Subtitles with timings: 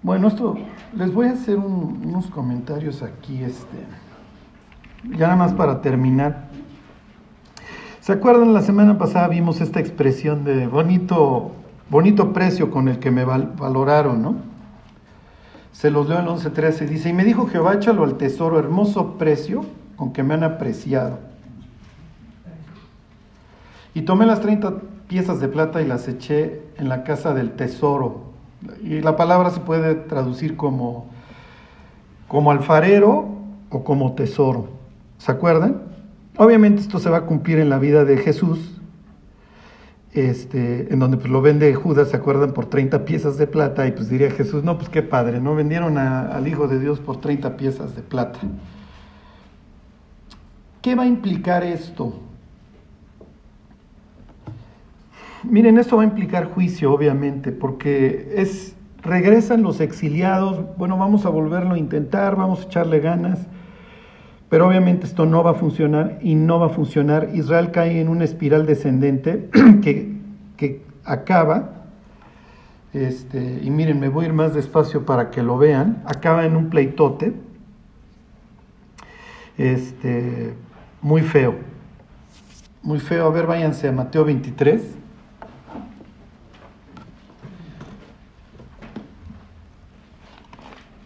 [0.00, 0.56] Bueno, esto
[0.94, 3.78] les voy a hacer unos comentarios aquí, este,
[5.16, 6.46] ya nada más para terminar.
[8.00, 8.54] ¿Se acuerdan?
[8.54, 11.50] La semana pasada vimos esta expresión de bonito,
[11.90, 14.36] bonito precio con el que me valoraron, ¿no?
[15.72, 16.86] Se los leo en 11.13.
[16.86, 19.64] Dice, y me dijo Jehová, échalo al tesoro, hermoso precio
[19.96, 21.18] con que me han apreciado.
[23.94, 24.74] Y tomé las 30
[25.08, 28.27] piezas de plata y las eché en la casa del tesoro.
[28.82, 31.06] Y la palabra se puede traducir como,
[32.26, 33.28] como alfarero
[33.70, 34.68] o como tesoro.
[35.18, 35.82] ¿Se acuerdan?
[36.36, 38.80] Obviamente esto se va a cumplir en la vida de Jesús,
[40.12, 42.52] este, en donde pues, lo vende Judas, ¿se acuerdan?
[42.52, 45.54] Por 30 piezas de plata, y pues diría Jesús, no, pues qué padre, ¿no?
[45.54, 48.38] Vendieron al Hijo de Dios por 30 piezas de plata.
[50.80, 52.20] ¿Qué va a implicar esto?
[55.44, 61.28] Miren, esto va a implicar juicio, obviamente, porque es regresan los exiliados, bueno, vamos a
[61.28, 63.46] volverlo a intentar, vamos a echarle ganas,
[64.48, 67.30] pero obviamente esto no va a funcionar y no va a funcionar.
[67.34, 69.48] Israel cae en una espiral descendente
[69.82, 70.16] que,
[70.56, 71.70] que acaba,
[72.92, 76.56] este, y miren, me voy a ir más despacio para que lo vean, acaba en
[76.56, 77.32] un pleitote,
[79.56, 80.54] este,
[81.02, 81.54] muy feo,
[82.82, 83.26] muy feo.
[83.26, 84.98] A ver, váyanse a Mateo 23.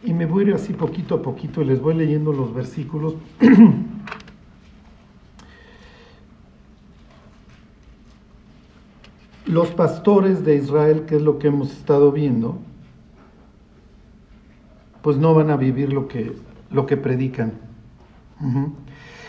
[0.05, 3.15] Y me voy a ir así poquito a poquito y les voy leyendo los versículos.
[9.47, 12.59] los pastores de Israel, que es lo que hemos estado viendo,
[15.03, 16.33] pues no van a vivir lo que,
[16.71, 17.53] lo que predican.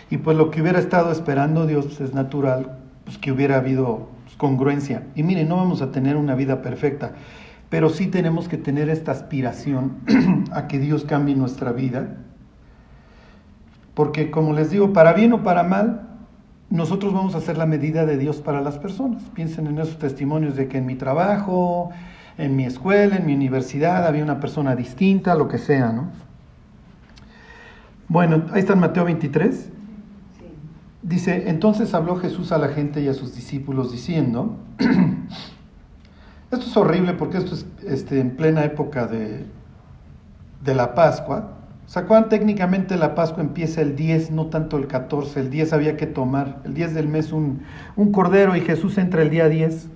[0.10, 4.08] Y pues lo que hubiera estado esperando Dios pues es natural, pues que hubiera habido
[4.24, 5.08] pues, congruencia.
[5.16, 7.14] Y miren, no vamos a tener una vida perfecta
[7.74, 9.94] pero sí tenemos que tener esta aspiración
[10.52, 12.18] a que Dios cambie nuestra vida,
[13.96, 16.08] porque como les digo, para bien o para mal,
[16.70, 19.24] nosotros vamos a hacer la medida de Dios para las personas.
[19.34, 21.90] Piensen en esos testimonios de que en mi trabajo,
[22.38, 26.12] en mi escuela, en mi universidad había una persona distinta, lo que sea, ¿no?
[28.08, 29.72] Bueno, ahí está en Mateo 23.
[31.02, 34.60] Dice, entonces habló Jesús a la gente y a sus discípulos diciendo,
[36.54, 39.44] Esto es horrible porque esto es este, en plena época de,
[40.64, 41.50] de la Pascua.
[41.88, 42.00] ¿Se
[42.30, 45.40] Técnicamente la Pascua empieza el 10, no tanto el 14.
[45.40, 47.64] El 10 había que tomar, el 10 del mes, un,
[47.96, 49.88] un cordero y Jesús entra el día 10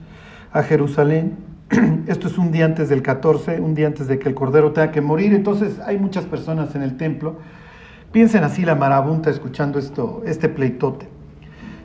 [0.52, 1.38] a Jerusalén.
[2.08, 4.92] Esto es un día antes del 14, un día antes de que el cordero tenga
[4.92, 5.36] que morir.
[5.36, 7.36] Entonces hay muchas personas en el templo.
[8.12, 11.08] Piensen así la marabunta escuchando esto, este pleitote.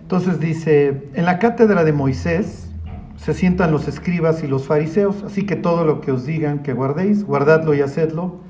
[0.01, 2.72] Entonces dice, en la cátedra de Moisés,
[3.23, 6.73] se sientan los escribas y los fariseos, así que todo lo que os digan que
[6.73, 8.41] guardéis, guardadlo y hacedlo,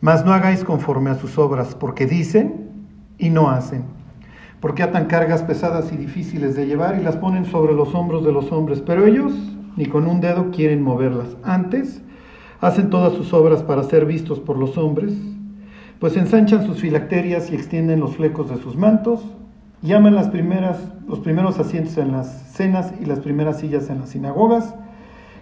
[0.00, 2.72] mas no hagáis conforme a sus obras, porque dicen
[3.18, 3.84] y no hacen,
[4.58, 8.32] porque atan cargas pesadas y difíciles de llevar y las ponen sobre los hombros de
[8.32, 9.32] los hombres, pero ellos
[9.76, 11.36] ni con un dedo quieren moverlas.
[11.44, 12.02] Antes
[12.60, 15.14] hacen todas sus obras para ser vistos por los hombres,
[16.00, 19.24] pues ensanchan sus filacterias y extienden los flecos de sus mantos,
[19.84, 24.10] llaman las primeras, los primeros asientos en las cenas y las primeras sillas en las
[24.10, 24.74] sinagogas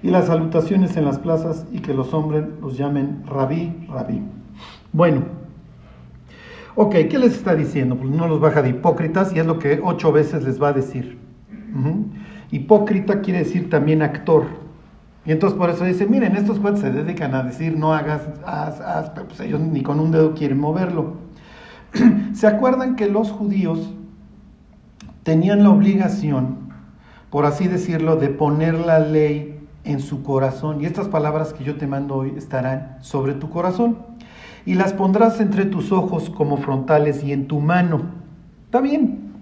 [0.03, 4.21] y las salutaciones en las plazas y que los hombres los llamen rabí, rabí.
[4.93, 5.23] Bueno,
[6.75, 7.97] ok, ¿qué les está diciendo?
[7.97, 10.73] Pues no los baja de hipócritas y es lo que ocho veces les va a
[10.73, 11.19] decir.
[12.51, 14.47] Hipócrita quiere decir también actor.
[15.25, 18.81] Y entonces por eso dice, miren, estos cuates se dedican a decir no hagas, haz,
[18.81, 21.15] haz, pues ellos ni con un dedo quieren moverlo.
[22.35, 23.95] ¿Se acuerdan que los judíos
[25.23, 26.71] tenían la obligación,
[27.31, 30.81] por así decirlo, de poner la ley en su corazón.
[30.81, 33.99] Y estas palabras que yo te mando hoy estarán sobre tu corazón.
[34.65, 38.03] Y las pondrás entre tus ojos como frontales y en tu mano.
[38.67, 39.33] Está bien.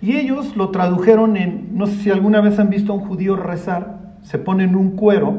[0.00, 3.36] Y ellos lo tradujeron en, no sé si alguna vez han visto a un judío
[3.36, 5.38] rezar, se pone en un cuero,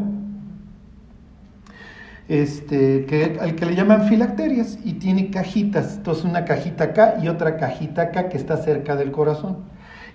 [2.27, 5.97] este, que, al que le llaman filacterias, y tiene cajitas.
[5.97, 9.57] Entonces una cajita acá y otra cajita acá que está cerca del corazón.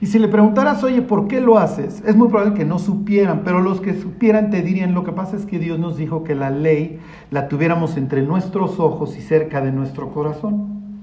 [0.01, 2.05] Y si le preguntaras, oye, ¿por qué lo haces?
[2.07, 5.37] Es muy probable que no supieran, pero los que supieran te dirían, lo que pasa
[5.37, 7.01] es que Dios nos dijo que la ley
[7.33, 11.03] la tuviéramos entre nuestros ojos y cerca de nuestro corazón.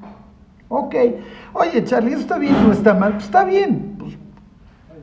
[0.70, 0.96] Ok,
[1.54, 3.14] oye Charlie, ¿eso está bien o está mal?
[3.14, 3.98] Pues está bien.
[4.00, 4.18] Pues,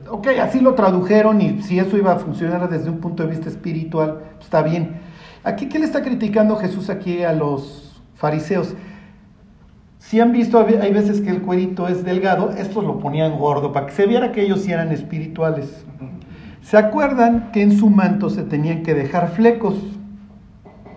[0.09, 3.47] ok, así lo tradujeron y si eso iba a funcionar desde un punto de vista
[3.47, 5.12] espiritual, pues está bien.
[5.43, 8.75] Aquí, ¿qué le está criticando Jesús aquí a los fariseos?
[9.99, 13.87] Si han visto, hay veces que el cuerito es delgado, estos lo ponían gordo para
[13.87, 15.85] que se viera que ellos sí eran espirituales.
[16.61, 19.75] ¿Se acuerdan que en su manto se tenían que dejar flecos?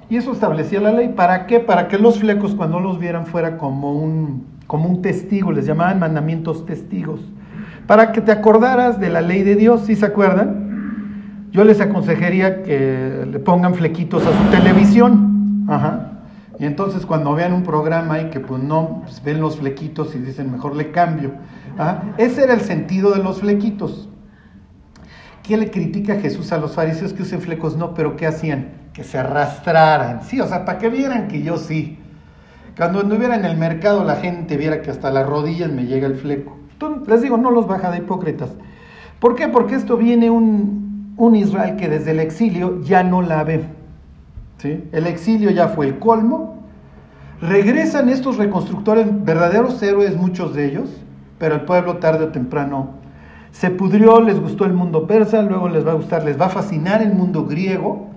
[0.08, 1.08] Y eso establecía la ley.
[1.08, 1.58] ¿Para qué?
[1.58, 5.98] Para que los flecos cuando los vieran fuera como un, como un testigo, les llamaban
[5.98, 7.20] mandamientos testigos.
[7.88, 10.65] Para que te acordaras de la ley de Dios, ¿sí se acuerdan?
[11.50, 15.66] Yo les aconsejaría que le pongan flequitos a su televisión.
[15.68, 16.12] Ajá.
[16.58, 20.18] Y entonces cuando vean un programa y que pues no pues, ven los flequitos y
[20.18, 21.32] dicen mejor le cambio.
[21.78, 22.02] ¿ah?
[22.16, 24.08] Ese era el sentido de los flequitos.
[25.42, 27.76] ¿Qué le critica Jesús a los fariseos que usen flecos?
[27.76, 28.68] No, pero ¿qué hacían?
[28.92, 30.22] Que se arrastraran.
[30.22, 31.98] Sí, o sea, para que vieran que yo sí.
[32.76, 36.16] Cuando anduviera en el mercado la gente viera que hasta las rodillas me llega el
[36.16, 36.56] fleco.
[36.72, 38.50] Entonces, les digo, no los baja de hipócritas.
[39.20, 39.48] ¿Por qué?
[39.48, 40.85] Porque esto viene un,
[41.16, 43.64] un Israel que desde el exilio ya no la ve.
[44.58, 44.84] ¿sí?
[44.92, 46.62] El exilio ya fue el colmo.
[47.40, 50.88] Regresan estos reconstructores, verdaderos héroes, muchos de ellos,
[51.38, 52.90] pero el pueblo tarde o temprano
[53.50, 56.50] se pudrió, les gustó el mundo persa, luego les va a gustar, les va a
[56.50, 58.08] fascinar el mundo griego,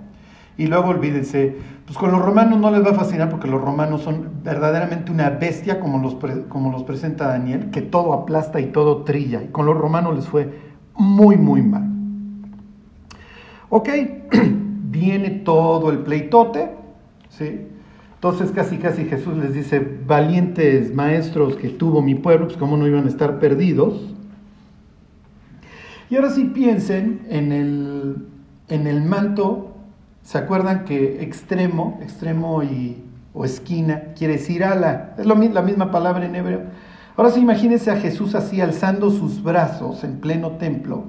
[0.60, 1.56] y luego olvídense,
[1.86, 5.30] pues con los romanos no les va a fascinar porque los romanos son verdaderamente una
[5.30, 6.18] bestia como los,
[6.50, 9.42] como los presenta Daniel, que todo aplasta y todo trilla.
[9.42, 10.54] Y con los romanos les fue
[10.98, 11.89] muy, muy mal.
[13.72, 13.90] Ok,
[14.90, 16.72] viene todo el pleitote,
[17.30, 17.68] ¿sí?
[18.16, 22.88] Entonces casi casi Jesús les dice, valientes maestros que tuvo mi pueblo, pues cómo no
[22.88, 24.14] iban a estar perdidos.
[26.10, 28.28] Y ahora sí piensen en el,
[28.68, 29.76] en el manto,
[30.24, 35.14] ¿se acuerdan que extremo, extremo y, o esquina quiere decir ala?
[35.18, 36.64] Es lo, la misma palabra en hebreo.
[37.16, 41.06] Ahora sí imagínense a Jesús así alzando sus brazos en pleno templo.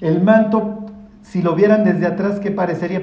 [0.00, 0.83] El manto
[1.24, 3.02] si lo vieran desde atrás, ¿qué parecería?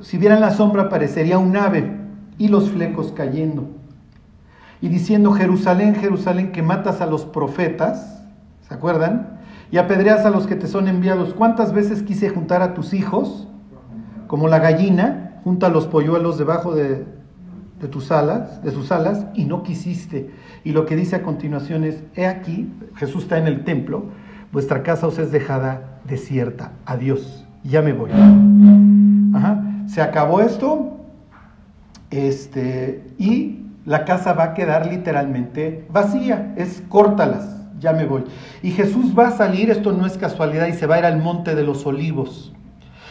[0.00, 1.92] Si vieran la sombra, parecería un ave
[2.38, 3.68] y los flecos cayendo.
[4.80, 8.24] Y diciendo, Jerusalén, Jerusalén, que matas a los profetas,
[8.66, 9.38] ¿se acuerdan?
[9.70, 11.34] Y apedreas a los que te son enviados.
[11.34, 13.46] ¿Cuántas veces quise juntar a tus hijos,
[14.26, 17.04] como la gallina, junta los polluelos debajo de,
[17.80, 20.30] de tus alas, de sus alas, y no quisiste?
[20.64, 24.06] Y lo que dice a continuación es, he aquí, Jesús está en el templo,
[24.52, 26.72] vuestra casa os es dejada desierta.
[26.86, 28.10] Adiós ya me voy.
[29.86, 30.98] Se acabó esto
[32.10, 36.54] este, y la casa va a quedar literalmente vacía.
[36.56, 38.24] Es córtalas, ya me voy.
[38.62, 41.18] Y Jesús va a salir, esto no es casualidad, y se va a ir al
[41.18, 42.52] monte de los olivos.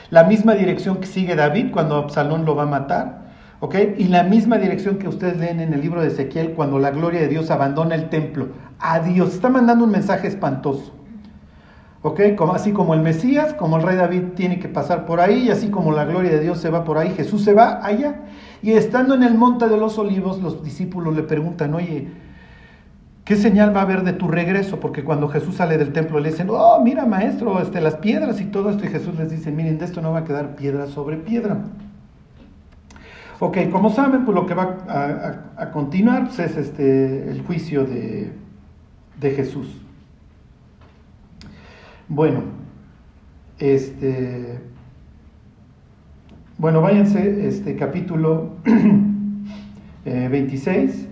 [0.10, 3.22] La misma dirección que sigue David cuando Absalón lo va a matar.
[3.60, 3.76] ¿Ok?
[4.00, 7.22] Y la misma dirección que ustedes leen en el libro de Ezequiel cuando la gloria
[7.22, 8.50] de Dios abandona el templo.
[8.80, 9.36] Adiós.
[9.36, 11.01] Está mandando un mensaje espantoso.
[12.04, 12.20] ¿Ok?
[12.36, 15.52] Como, así como el Mesías, como el rey David tiene que pasar por ahí, y
[15.52, 18.22] así como la gloria de Dios se va por ahí, Jesús se va allá.
[18.64, 22.08] Y estando en el monte de los olivos, los discípulos le preguntan, oye,
[23.24, 24.80] ¿qué señal va a haber de tu regreso?
[24.80, 28.46] Porque cuando Jesús sale del templo le dicen, oh, mira maestro, este, las piedras y
[28.46, 31.18] todo esto, y Jesús les dice, miren, de esto no va a quedar piedra sobre
[31.18, 31.60] piedra.
[33.40, 34.78] Ok, como saben, pues lo que va
[35.58, 38.32] a, continuar pues, es este, el juicio de,
[39.20, 39.81] de Jesús.
[42.14, 42.44] Bueno,
[43.58, 44.60] este,
[46.58, 48.50] bueno, váyanse, este capítulo
[50.04, 51.08] 26.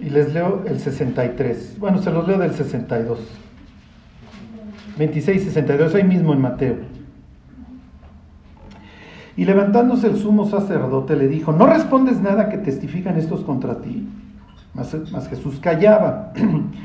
[0.00, 1.78] y les leo el 63.
[1.78, 3.20] Bueno, se los leo del 62.
[4.98, 6.99] 26 y 62, ahí mismo en Mateo.
[9.40, 14.06] Y levantándose el sumo sacerdote le dijo, ¿no respondes nada que testifican estos contra ti?
[14.74, 14.94] Mas,
[15.30, 16.34] Jesús callaba.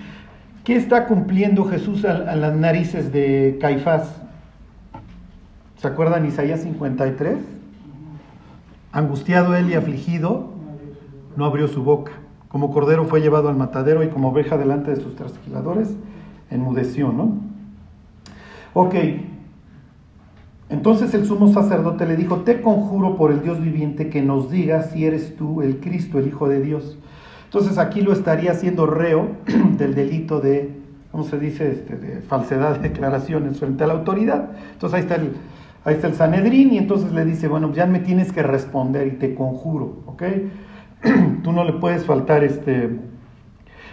[0.64, 4.22] ¿Qué está cumpliendo Jesús a, las narices de Caifás?
[5.80, 7.40] ¿Se acuerdan Isaías 53?
[8.94, 10.54] Angustiado él y afligido,
[11.36, 12.14] no abrió su boca.
[12.48, 15.94] Como cordero fue llevado al matadero y como oveja delante de sus trasquiladores,
[16.50, 17.36] enmudeció, ¿no?
[18.74, 18.96] Ok,
[20.70, 24.92] entonces el sumo sacerdote le dijo, te conjuro por el Dios viviente que nos digas
[24.92, 26.98] si eres tú el Cristo, el Hijo de Dios.
[27.46, 29.30] Entonces aquí lo estaría haciendo reo
[29.78, 30.72] del delito de,
[31.12, 34.50] ¿cómo se dice?, este, de falsedad de declaraciones frente a la autoridad.
[34.74, 35.34] Entonces ahí está el,
[35.84, 39.12] ahí está el Sanedrín y entonces le dice, bueno, ya me tienes que responder y
[39.12, 40.24] te conjuro, ¿ok?
[41.44, 42.90] Tú no le puedes faltar este,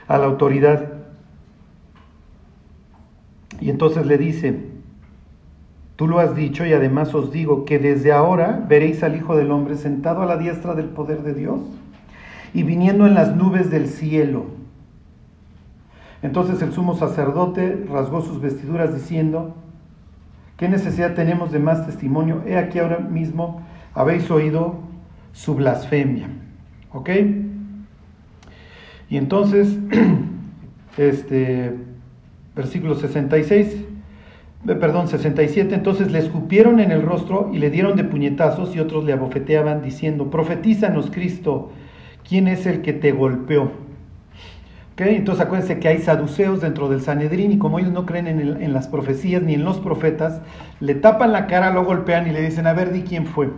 [0.08, 0.88] a la autoridad.
[3.60, 4.71] Y entonces le dice,
[6.02, 9.52] Tú lo has dicho y además os digo que desde ahora veréis al Hijo del
[9.52, 11.60] Hombre sentado a la diestra del poder de Dios
[12.52, 14.46] y viniendo en las nubes del cielo.
[16.20, 19.54] Entonces el sumo sacerdote rasgó sus vestiduras diciendo,
[20.56, 22.42] ¿qué necesidad tenemos de más testimonio?
[22.48, 23.62] He aquí ahora mismo
[23.94, 24.80] habéis oído
[25.30, 26.26] su blasfemia.
[26.92, 27.10] ¿Ok?
[29.08, 29.78] Y entonces,
[30.96, 31.76] este,
[32.56, 33.91] versículo 66, eh,
[34.64, 39.04] perdón, 67, entonces le escupieron en el rostro y le dieron de puñetazos y otros
[39.04, 41.70] le abofeteaban diciendo, profetízanos Cristo,
[42.28, 43.72] ¿quién es el que te golpeó?
[44.92, 45.16] ¿Okay?
[45.16, 48.72] Entonces acuérdense que hay saduceos dentro del Sanedrín y como ellos no creen en, en,
[48.72, 50.40] las profecías ni en los profetas,
[50.78, 53.50] le tapan la cara, lo golpean y le dicen, a ver, di quién fue.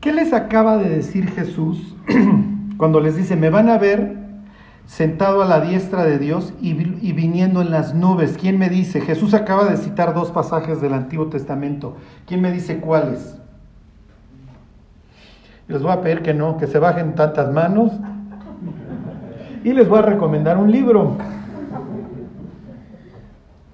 [0.00, 1.94] ¿Qué les acaba de decir Jesús
[2.76, 4.19] cuando les dice, me van a ver
[4.90, 6.72] sentado a la diestra de Dios y,
[7.12, 8.36] viniendo en las nubes.
[8.36, 9.00] ¿Quién me dice?
[9.00, 11.96] Jesús acaba de citar dos pasajes del Antiguo Testamento.
[12.26, 13.38] ¿Quién me dice cuáles?
[15.68, 17.92] Les voy a pedir que no, que se bajen tantas manos.
[19.62, 21.16] Y les voy a recomendar un libro.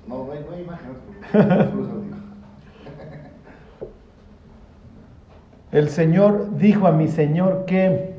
[0.06, 1.78] No, no hay, imágenes.
[5.72, 8.15] El Señor dijo a mi Señor que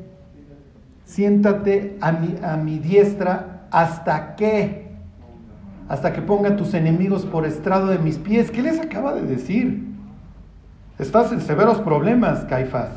[1.08, 4.92] siéntate a mi, a mi diestra hasta que,
[5.88, 8.52] hasta que ponga tus enemigos por estrado de mis pies.
[8.52, 9.88] ¿Qué les acaba de decir?
[11.00, 12.90] Estás en severos problemas, Caifás.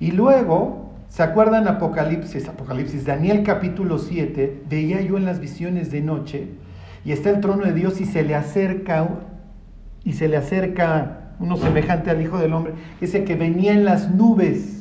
[0.00, 2.48] Y luego, ¿se acuerdan Apocalipsis?
[2.48, 6.48] Apocalipsis, Daniel capítulo 7, veía yo en las visiones de noche,
[7.04, 9.06] y está el trono de Dios y se le acerca,
[10.02, 12.72] y se le acerca uno semejante al Hijo del Hombre,
[13.02, 14.75] ese que venía en las nubes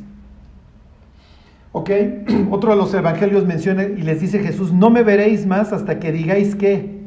[1.77, 1.89] ¿Ok?
[2.51, 6.13] Otro de los evangelios menciona y les dice Jesús, no me veréis más hasta que
[6.13, 7.03] digáis que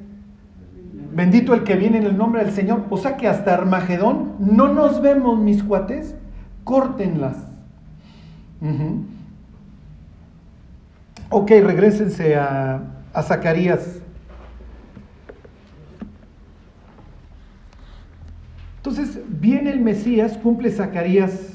[1.15, 2.85] bendito el que viene en el nombre del Señor.
[2.91, 6.15] O sea que hasta Armagedón no nos vemos, mis cuates,
[6.65, 7.39] córtenlas.
[11.31, 12.83] Ok, regresense a,
[13.15, 14.03] a Zacarías.
[18.77, 21.48] Entonces viene el Mesías, cumple Zacarías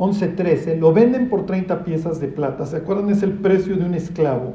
[0.00, 2.64] 11.13, lo venden por 30 piezas de plata.
[2.64, 3.10] ¿Se acuerdan?
[3.10, 4.54] Es el precio de un esclavo.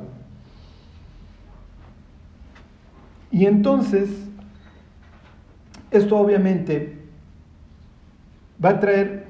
[3.29, 4.09] Y entonces,
[5.91, 6.97] esto obviamente
[8.63, 9.27] va a traer,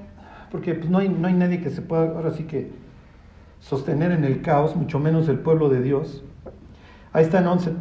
[0.51, 2.71] porque pues, no, hay, no hay nadie que se pueda ahora sí que
[3.59, 6.23] sostener en el caos, mucho menos el pueblo de Dios.
[7.11, 7.73] Ahí está en 11,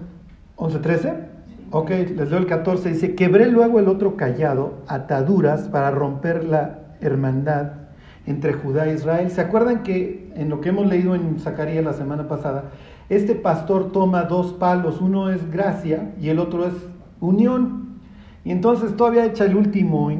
[0.56, 1.26] 11.13.
[1.70, 2.88] Ok, les leo el 14.
[2.88, 7.83] Dice, quebré luego el otro callado, ataduras para romper la hermandad
[8.26, 9.30] entre Judá e Israel.
[9.30, 12.70] ¿Se acuerdan que en lo que hemos leído en Zacarías la semana pasada,
[13.08, 16.74] este pastor toma dos palos, uno es gracia y el otro es
[17.20, 17.98] unión?
[18.44, 20.10] Y entonces todavía echa el último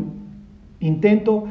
[0.81, 1.45] intento.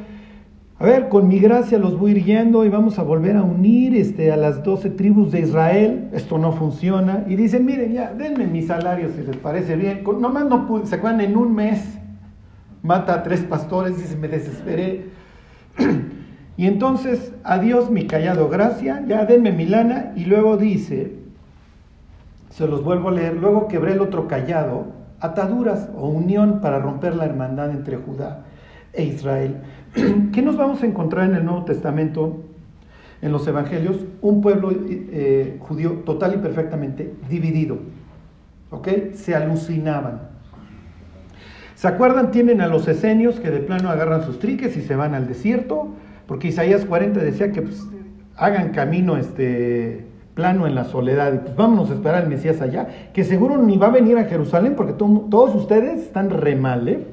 [0.80, 3.96] A ver, con mi gracia los voy ir guiando y vamos a volver a unir
[3.96, 6.10] este, a las doce tribus de Israel.
[6.14, 7.24] Esto no funciona.
[7.28, 10.04] Y dicen, miren, ya, denme mi salario si les parece bien.
[10.20, 11.22] Nomás no pude, ¿se acuerdan?
[11.22, 11.98] En un mes
[12.82, 15.06] mata a tres pastores, dice, me desesperé.
[16.56, 21.14] Y entonces, adiós mi callado gracia, ya denme mi lana, y luego dice,
[22.50, 24.86] se los vuelvo a leer, luego quebré el otro callado,
[25.20, 28.44] ataduras o unión para romper la hermandad entre Judá
[28.94, 29.58] e Israel.
[30.32, 32.44] ¿Qué nos vamos a encontrar en el Nuevo Testamento,
[33.24, 33.98] en los Evangelios?
[34.22, 37.80] Un pueblo eh, judío total y perfectamente dividido.
[38.70, 38.88] ¿Ok?
[39.14, 40.34] Se alucinaban.
[41.74, 42.30] ¿Se acuerdan?
[42.30, 45.90] Tienen a los esenios que de plano agarran sus triques y se van al desierto
[46.28, 47.84] porque Isaías 40 decía que pues,
[48.36, 52.88] hagan camino este plano en la soledad y pues vámonos a esperar al Mesías allá,
[53.14, 57.08] que seguro ni va a venir a Jerusalén porque todos ustedes están re mal, ¿eh?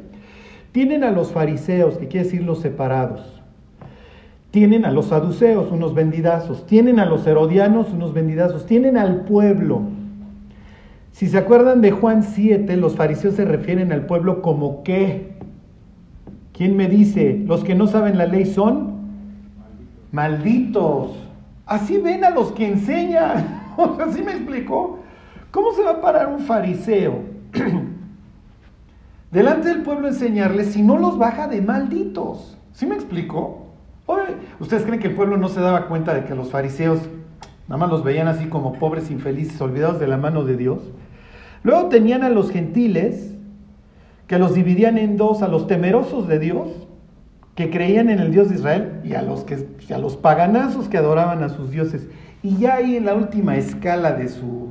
[0.73, 3.41] Tienen a los fariseos, que quiere decir los separados.
[4.53, 6.67] Tienen a los saduceos, unos vendidazos.
[6.67, 8.67] Tienen a los herodianos, unos vendidazos.
[8.67, 9.83] Tienen al pueblo.
[11.13, 15.33] Si se acuerdan de Juan 7, los fariseos se refieren al pueblo como qué.
[16.53, 17.43] ¿Quién me dice?
[17.47, 18.90] Los que no saben la ley son
[20.13, 21.17] malditos.
[21.67, 23.73] Así ven a los que enseñan.
[24.01, 25.01] ¿Así me explicó?
[25.51, 27.21] ¿Cómo se va a parar un fariseo
[29.31, 32.57] delante del pueblo a enseñarles si no los baja de malditos?
[32.73, 33.67] ¿Sí me explicó?
[34.59, 37.01] ¿Ustedes creen que el pueblo no se daba cuenta de que los fariseos
[37.69, 40.81] nada más los veían así como pobres infelices, olvidados de la mano de Dios?
[41.63, 43.35] Luego tenían a los gentiles
[44.27, 46.69] que los dividían en dos, a los temerosos de Dios
[47.55, 50.97] que creían en el Dios de Israel y a los, que, a los paganazos que
[50.97, 52.09] adoraban a sus dioses.
[52.43, 54.69] Y ya ahí en la última escala de su,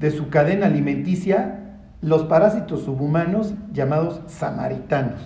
[0.00, 1.60] de su cadena alimenticia,
[2.00, 5.20] los parásitos subhumanos llamados samaritanos.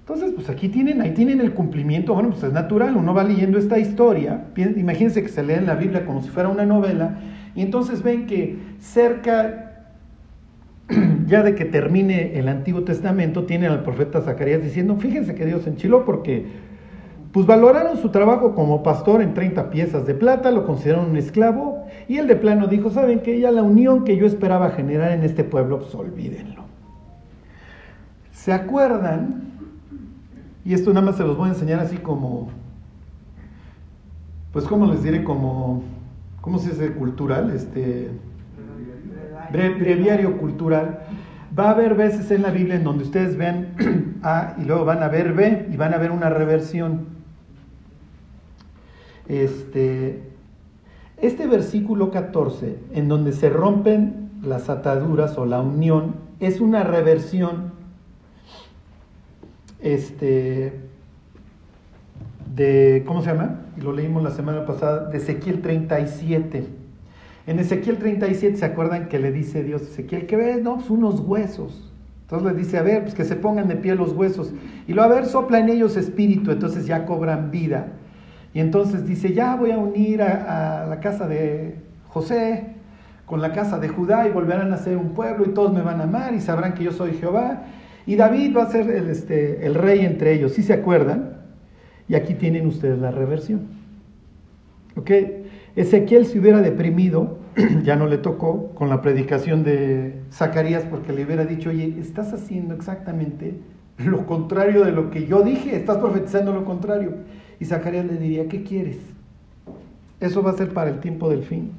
[0.00, 3.56] Entonces, pues aquí tienen, ahí tienen el cumplimiento, bueno, pues es natural, uno va leyendo
[3.56, 7.20] esta historia, imagínense que se lee en la Biblia como si fuera una novela,
[7.54, 9.73] y entonces ven que cerca
[11.26, 15.66] ya de que termine el Antiguo Testamento, tiene al profeta Zacarías diciendo, fíjense que Dios
[15.66, 16.46] enchiló porque
[17.32, 21.84] Pues valoraron su trabajo como pastor en 30 piezas de plata, lo consideraron un esclavo
[22.06, 25.24] y el de plano dijo, ¿saben que Ya la unión que yo esperaba generar en
[25.24, 26.62] este pueblo, pues olvídenlo.
[28.30, 29.42] ¿Se acuerdan?
[30.64, 32.50] Y esto nada más se los voy a enseñar así como,
[34.52, 35.82] pues como les diré, como,
[36.40, 36.92] ¿cómo se dice?
[36.92, 38.10] Cultural, este,
[39.50, 41.00] breviario cultural.
[41.56, 45.02] Va a haber veces en la Biblia en donde ustedes ven A y luego van
[45.02, 47.06] a ver B y van a ver una reversión.
[49.28, 50.22] Este,
[51.18, 57.72] este versículo 14, en donde se rompen las ataduras o la unión, es una reversión
[59.80, 60.80] este,
[62.54, 63.60] de, ¿cómo se llama?
[63.76, 66.83] Lo leímos la semana pasada, de Ezequiel 37.
[67.46, 70.62] En Ezequiel 37 se acuerdan que le dice Dios, Ezequiel, ¿qué ves?
[70.62, 71.90] No, unos huesos.
[72.22, 74.52] Entonces le dice, a ver, pues que se pongan de pie los huesos.
[74.88, 77.88] Y lo a ver, sopla en ellos espíritu, entonces ya cobran vida.
[78.54, 81.76] Y entonces dice, ya voy a unir a, la casa de
[82.08, 82.68] José
[83.26, 86.00] con la casa de Judá y volverán a ser un pueblo y todos me van
[86.00, 87.64] a amar y sabrán que yo soy Jehová.
[88.06, 91.38] Y David va a ser el, este, el rey entre ellos, ¿sí se acuerdan?
[92.06, 93.62] Y aquí tienen ustedes la reversión.
[94.96, 95.10] ¿Ok?
[95.76, 97.38] Ezequiel se hubiera deprimido,
[97.82, 102.32] ya no le tocó, con la predicación de Zacarías, porque le hubiera dicho, oye, estás
[102.32, 103.54] haciendo exactamente
[103.98, 107.12] lo contrario de lo que yo dije, estás profetizando lo contrario.
[107.60, 108.98] Y Zacarías le diría, ¿qué quieres?
[110.20, 111.72] Eso va a ser para el tiempo del fin.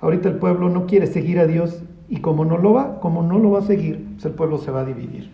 [0.00, 3.38] Ahorita el pueblo no quiere seguir a Dios y como no lo va, como no
[3.38, 5.30] lo va a seguir, pues el pueblo se va a dividir.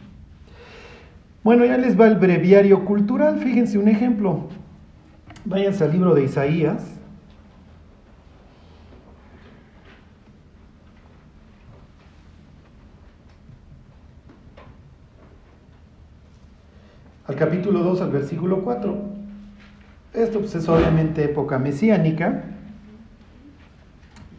[1.42, 3.38] Bueno, ya les va el breviario cultural.
[3.38, 4.48] Fíjense un ejemplo.
[5.44, 6.84] Váyanse al libro de Isaías.
[17.36, 18.96] Capítulo 2, al versículo 4.
[20.14, 22.44] Esto pues, es obviamente época mesiánica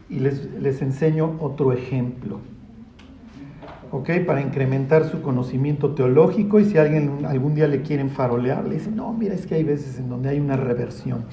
[0.08, 2.40] y les, enseño otro ejemplo.
[3.92, 4.10] ¿ok?
[4.26, 8.96] Para incrementar su conocimiento teológico y si alguien algún día le quieren farolear, le dicen,
[8.96, 11.24] no, mira, es que hay veces en donde hay una reversión.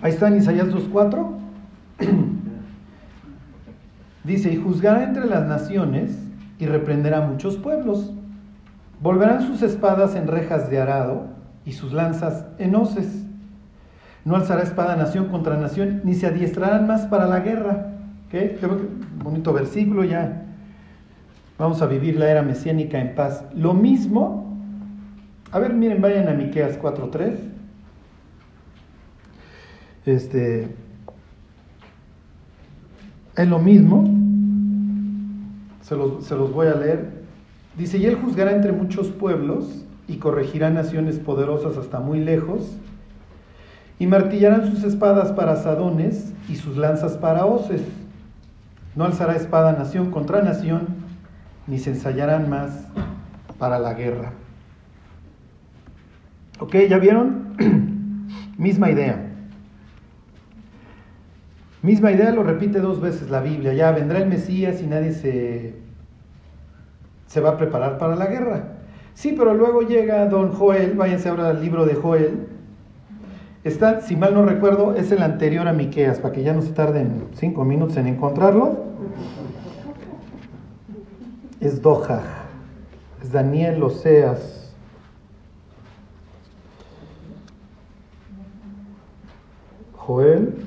[0.00, 1.26] Ahí está en Isaías 2.4.
[4.24, 6.18] Dice, y juzgará entre las naciones
[6.58, 8.12] y reprenderá muchos pueblos.
[9.00, 11.26] Volverán sus espadas en rejas de arado
[11.64, 13.24] y sus lanzas en hoces.
[14.24, 17.92] No alzará espada nación contra nación, ni se adiestrarán más para la guerra.
[18.30, 18.58] ¿Qué?
[19.22, 20.42] bonito versículo ya.
[21.58, 23.44] Vamos a vivir la era mesiánica en paz.
[23.54, 24.58] Lo mismo,
[25.52, 27.36] a ver, miren, vayan a Miqueas 4.3.
[30.06, 30.68] Este,
[33.36, 34.04] es lo mismo.
[35.82, 37.15] Se los voy a leer.
[37.76, 42.76] Dice, y él juzgará entre muchos pueblos y corregirá naciones poderosas hasta muy lejos,
[43.98, 47.82] y martillarán sus espadas para sadones y sus lanzas para hoces.
[48.94, 50.86] No alzará espada nación contra nación,
[51.66, 52.86] ni se ensayarán más
[53.58, 54.32] para la guerra.
[56.58, 56.74] ¿Ok?
[56.88, 57.56] ¿Ya vieron?
[58.58, 59.22] Misma idea.
[61.82, 63.74] Misma idea lo repite dos veces la Biblia.
[63.74, 65.85] Ya vendrá el Mesías y nadie se
[67.36, 68.62] se va a preparar para la guerra.
[69.12, 72.48] Sí, pero luego llega don Joel, váyanse ahora al libro de Joel.
[73.62, 76.72] Está, si mal no recuerdo, es el anterior a Miqueas, para que ya no se
[76.72, 78.86] tarden cinco minutos en encontrarlo.
[81.60, 82.22] Es Doha,
[83.22, 84.72] es Daniel Oseas.
[89.92, 90.65] Joel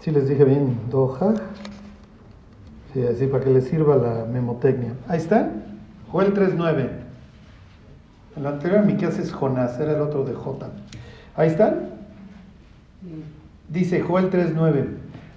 [0.00, 1.34] Sí les dije bien, Doha.
[2.92, 4.94] Sí, así para que les sirva la memotecnia.
[5.08, 5.64] Ahí están.
[6.10, 6.88] Joel 3.9.
[8.36, 10.68] El anterior Miqueas es Jonás, era el otro de J.
[11.36, 11.90] Ahí están.
[13.68, 14.86] Dice Joel 3.9.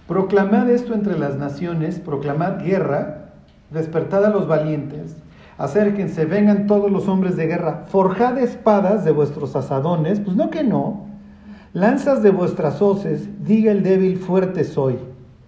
[0.08, 3.32] Proclamad esto entre las naciones, proclamad guerra,
[3.72, 5.16] despertad a los valientes,
[5.58, 10.64] acérquense, vengan todos los hombres de guerra, forjad espadas de vuestros asadones, pues no que
[10.64, 11.11] no,
[11.74, 14.98] Lanzas de vuestras hoces, diga el débil, fuerte soy.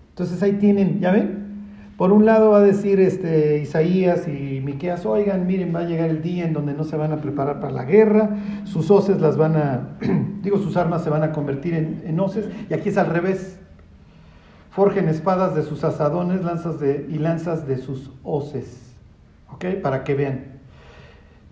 [0.10, 1.44] Entonces ahí tienen, ¿ya ven?
[1.98, 6.10] Por un lado va a decir este, Isaías y Miqueas, oigan, miren, va a llegar
[6.10, 9.38] el día en donde no se van a preparar para la guerra, sus hoces las
[9.38, 9.98] van a,
[10.42, 13.60] digo, sus armas se van a convertir en, en hoces, y aquí es al revés.
[14.72, 18.96] Forjen espadas de sus asadones lanzas de, y lanzas de sus hoces,
[19.52, 19.66] ¿ok?
[19.84, 20.46] Para que vean.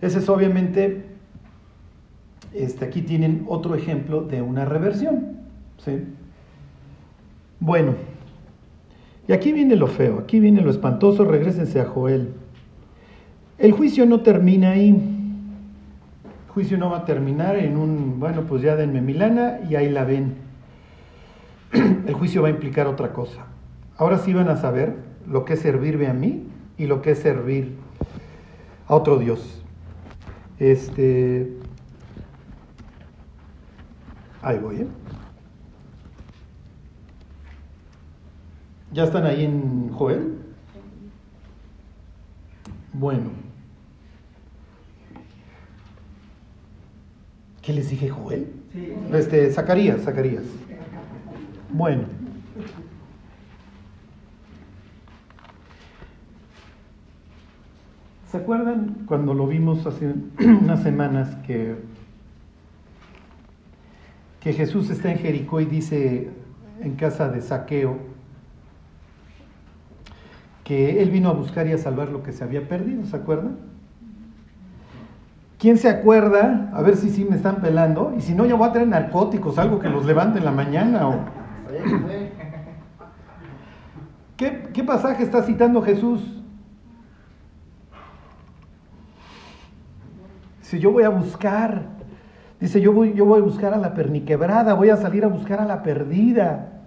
[0.02, 1.11] Ese es obviamente
[2.54, 5.38] este, aquí tienen otro ejemplo de una reversión.
[7.60, 7.96] Bueno,
[9.28, 12.34] Y aquí viene lo feo, aquí viene lo espantoso, regresense a Joel.
[13.60, 14.90] El juicio no termina ahí.
[14.90, 19.90] El juicio no va a terminar en un, bueno, pues ya denme Milana y ahí
[19.90, 20.34] la ven.
[21.72, 23.46] El juicio va a implicar otra cosa.
[23.96, 24.96] Ahora sí van a saber
[25.28, 26.44] lo que es servirme a mí
[26.78, 27.76] y lo que es servir
[28.88, 29.64] a otro Dios.
[30.60, 31.61] Este.
[34.42, 34.88] Ahí voy, ¿eh?
[38.92, 40.38] ¿Ya están ahí en Joel?
[42.94, 43.30] Bueno.
[47.62, 48.52] ¿Qué les dije, Joel?
[49.14, 50.44] Este, Zacarías, Zacarías.
[51.70, 52.04] Bueno.
[58.32, 61.76] ¿Se acuerdan cuando lo vimos hace unas semanas que,
[64.42, 66.32] que Jesús está en Jericó y dice
[66.82, 67.98] en casa de saqueo
[70.64, 73.58] que él vino a buscar y a salvar lo que se había perdido, ¿se acuerdan?
[75.60, 76.72] ¿Quién se acuerda?
[76.74, 78.16] A ver si sí me están pelando.
[78.18, 81.08] Y si no, ya voy a traer narcóticos, algo que los levante en la mañana.
[81.08, 81.20] O...
[84.38, 86.42] ¿Qué, ¿Qué pasaje está citando Jesús?
[90.62, 92.01] Si yo voy a buscar,
[92.62, 95.60] dice, yo voy, yo voy a buscar a la perniquebrada, voy a salir a buscar
[95.60, 96.82] a la perdida.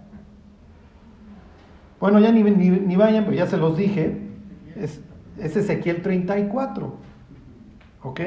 [2.01, 4.21] Bueno, ya ni, ni, vayan, pero ya se los dije.
[4.77, 5.01] Es,
[5.39, 6.95] es Ezequiel 34.
[8.03, 8.21] ¿Ok?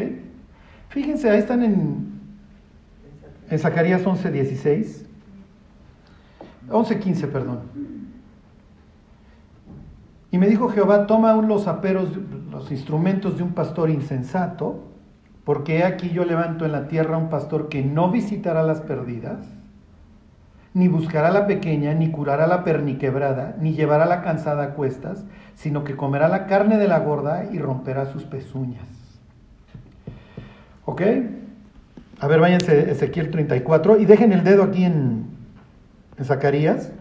[0.90, 2.08] Fíjense, ahí están en,
[3.50, 5.06] en Zacarías 11, 16.
[6.70, 7.60] 11, 15, perdón.
[10.32, 12.10] Y me dijo Jehová, toma los aperos,
[12.52, 14.84] los instrumentos de un pastor insensato
[15.48, 19.38] porque aquí yo levanto en la tierra un pastor que no visitará las perdidas,
[20.74, 25.24] ni buscará la pequeña, ni curará la perniquebrada, ni llevará la cansada a cuestas,
[25.56, 28.84] sino que comerá la carne de la gorda y romperá sus pezuñas.
[30.84, 31.02] ¿Ok?
[32.20, 35.28] A ver, váyanse Ezequiel 34 y dejen el dedo aquí en,
[36.18, 36.92] en Zacarías.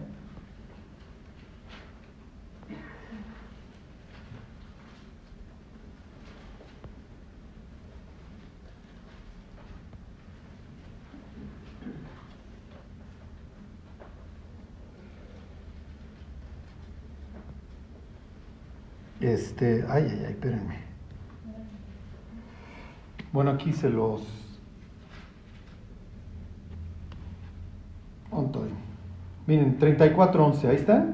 [19.19, 20.75] Este, ay, ay, ay, espérenme.
[23.31, 24.21] Bueno, aquí se los...
[29.47, 31.05] Miren, 34.11, ahí está.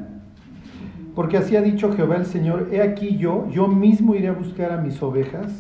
[1.16, 4.72] Porque así ha dicho Jehová el Señor, he aquí yo, yo mismo iré a buscar
[4.72, 5.52] a mis ovejas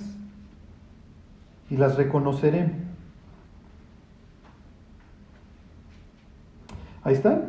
[1.69, 2.71] y las reconoceré.
[7.03, 7.41] Ahí está.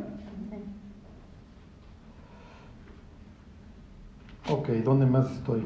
[4.50, 5.64] Ok, ¿dónde más estoy?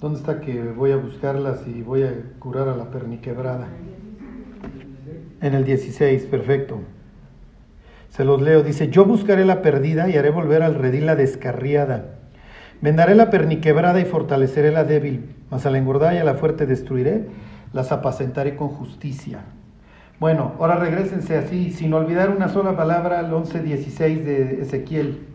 [0.00, 3.68] ¿Dónde está que voy a buscarlas y voy a curar a la perniquebrada?
[5.40, 6.80] En el 16, perfecto.
[8.10, 8.62] Se los leo.
[8.62, 12.16] Dice, yo buscaré la perdida y haré volver al redil la descarriada.
[12.80, 16.64] Vendaré la perniquebrada y fortaleceré la débil, mas a la engordada y a la fuerte
[16.64, 17.26] destruiré,
[17.72, 19.40] las apacentaré con justicia.
[20.20, 25.26] Bueno, ahora regresense así, sin olvidar una sola palabra, al 11.16 de Ezequiel,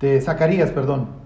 [0.00, 1.25] de Zacarías, perdón.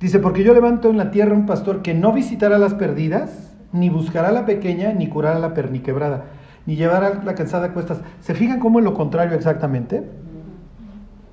[0.00, 3.90] Dice, porque yo levanto en la tierra un pastor que no visitará las perdidas, ni
[3.90, 6.26] buscará la pequeña, ni curará la perniquebrada,
[6.66, 8.00] ni llevará la cansada a cuestas.
[8.20, 10.04] ¿Se fijan cómo es lo contrario exactamente?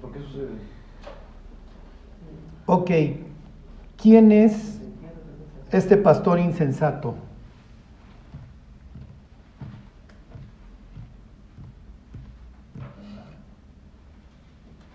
[0.01, 0.49] ¿Por qué sucede?
[2.65, 2.91] Ok,
[4.01, 4.81] ¿quién es
[5.71, 7.15] este pastor insensato?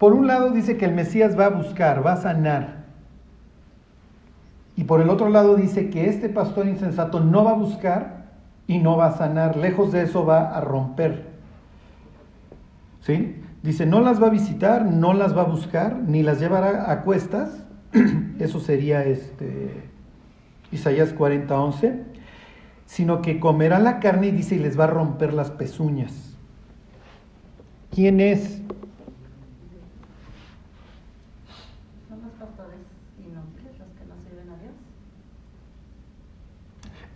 [0.01, 2.80] Por un lado dice que el Mesías va a buscar, va a sanar,
[4.81, 8.31] y por el otro lado dice que este pastor insensato no va a buscar
[8.67, 9.59] y no va a sanar.
[9.59, 11.27] Lejos de eso va a romper.
[13.03, 13.43] ¿Sí?
[13.63, 17.03] Dice, no las va a visitar, no las va a buscar, ni las llevará a
[17.03, 17.63] cuestas.
[18.39, 19.83] Eso sería este,
[20.73, 22.03] Isaías 40, 11.
[22.87, 26.39] Sino que comerá la carne y dice, y les va a romper las pezuñas.
[27.91, 28.60] ¿Quién es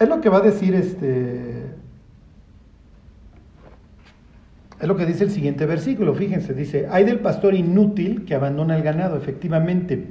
[0.04, 1.64] Es lo que va a decir este.
[4.78, 8.76] Es lo que dice el siguiente versículo, fíjense, dice, hay del pastor inútil que abandona
[8.76, 10.08] el ganado, efectivamente.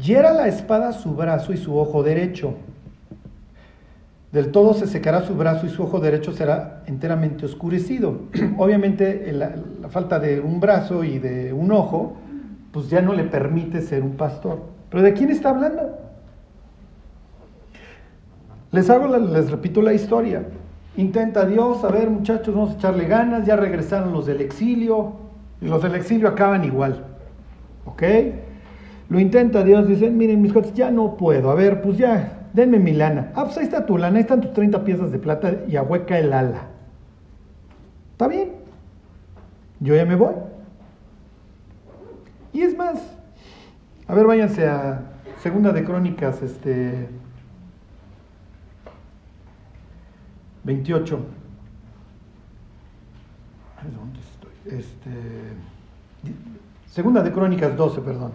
[0.00, 2.54] Hiera la espada su brazo y su ojo derecho.
[4.30, 8.20] Del todo se secará su brazo y su ojo derecho será enteramente oscurecido.
[8.56, 9.52] Obviamente la,
[9.82, 12.18] la, falta de un brazo y de un ojo
[12.70, 14.62] pues ya no le permite ser un pastor.
[14.90, 16.07] ¿Pero de quién está hablando?
[18.70, 20.44] Les hago, les repito la historia.
[20.96, 25.12] Intenta Dios, a ver muchachos, vamos a echarle ganas, ya regresaron los del exilio,
[25.60, 27.04] y los del exilio acaban igual.
[27.86, 28.02] ¿Ok?
[29.08, 32.78] Lo intenta Dios, dicen, miren mis cosas, ya no puedo, a ver, pues ya, denme
[32.78, 33.32] mi lana.
[33.34, 36.18] Ah, pues ahí está tu lana, ahí están tus 30 piezas de plata y ahueca
[36.18, 36.62] el ala.
[38.12, 38.50] Está bien,
[39.80, 40.34] yo ya me voy.
[42.52, 42.98] Y es más,
[44.06, 45.02] a ver, váyanse a
[45.42, 47.08] Segunda de Crónicas, este
[50.68, 51.18] 28.
[53.96, 54.78] ¿Dónde estoy?
[54.78, 55.10] Este,
[56.90, 58.32] segunda de Crónicas 12, perdón.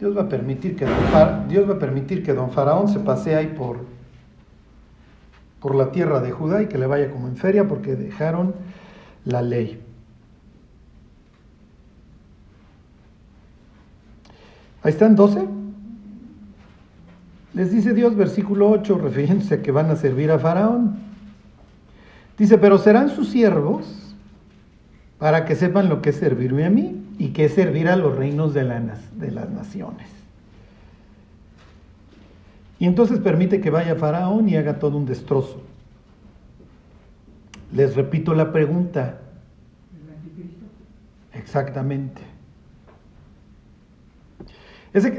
[0.00, 3.36] Dios va a permitir que don, Dios va a permitir que don Faraón se pase
[3.36, 3.80] ahí por,
[5.60, 8.54] por la tierra de Judá y que le vaya como en feria porque dejaron
[9.24, 9.80] la ley.
[14.82, 15.46] Ahí están 12.
[17.54, 20.96] Les dice Dios, versículo 8, refiriéndose a que van a servir a Faraón.
[22.38, 23.84] Dice, pero serán sus siervos
[25.18, 28.14] para que sepan lo que es servirme a mí y que es servir a los
[28.14, 30.08] reinos de, de las naciones.
[32.78, 35.60] Y entonces permite que vaya Faraón y haga todo un destrozo.
[37.72, 39.18] Les repito la pregunta.
[39.92, 40.64] ¿El anticristo?
[41.32, 42.22] Exactamente.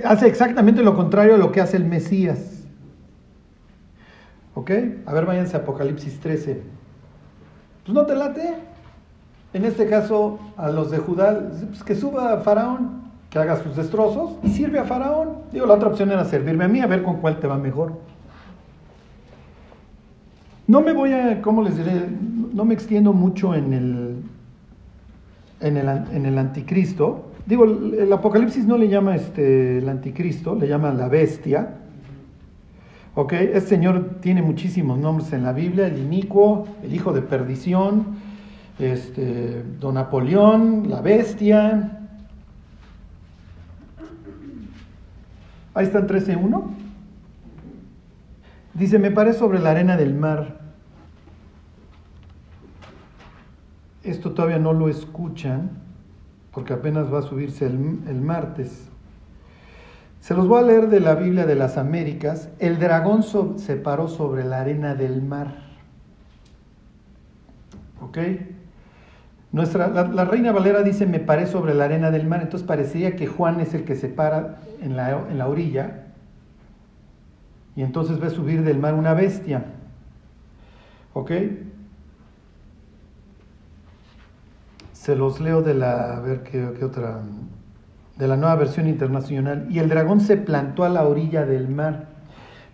[0.04, 2.64] hace exactamente lo contrario a lo que hace el Mesías.
[4.56, 4.72] ¿Ok?
[5.06, 6.62] A ver, váyanse a Apocalipsis 13.
[7.86, 8.56] Pues no te late.
[9.54, 13.76] En este caso, a los de Judá, pues que suba a Faraón, que haga sus
[13.76, 15.38] destrozos y sirve a Faraón.
[15.52, 17.94] Digo, la otra opción era servirme a mí, a ver con cuál te va mejor.
[20.70, 21.94] No me voy a, ¿cómo les diré?
[22.54, 24.18] No me extiendo mucho en el,
[25.62, 27.32] en el, en el anticristo.
[27.48, 31.74] Digo, el Apocalipsis no le llama este, el anticristo, le llama la bestia.
[33.16, 33.34] ¿Ok?
[33.34, 38.06] Este señor tiene muchísimos nombres en la Biblia, el inicuo, el hijo de perdición,
[38.78, 41.98] este, don Napoleón, la bestia.
[45.74, 46.64] Ahí están 13.1.
[48.76, 50.59] Dice, me paré sobre la arena del mar
[54.10, 55.70] Esto todavía no lo escuchan
[56.52, 58.90] porque apenas va a subirse el, martes.
[60.20, 62.50] Se los voy a leer de la Biblia de las Américas.
[62.60, 65.70] El dragón se paró sobre la arena del mar.
[68.02, 68.18] ¿Ok?
[69.52, 73.28] Nuestra, la, reina Valera dice, me paré sobre la arena del mar, entonces parecería que
[73.28, 76.06] Juan es el que se para en la, en la orilla
[77.76, 79.66] y entonces ve subir del mar una bestia.
[81.14, 81.32] ¿Ok?
[85.10, 87.24] Se los leo de la, a ver qué, otra,
[88.16, 89.66] de la nueva versión internacional.
[89.72, 92.10] Y el dragón se plantó a la orilla del mar.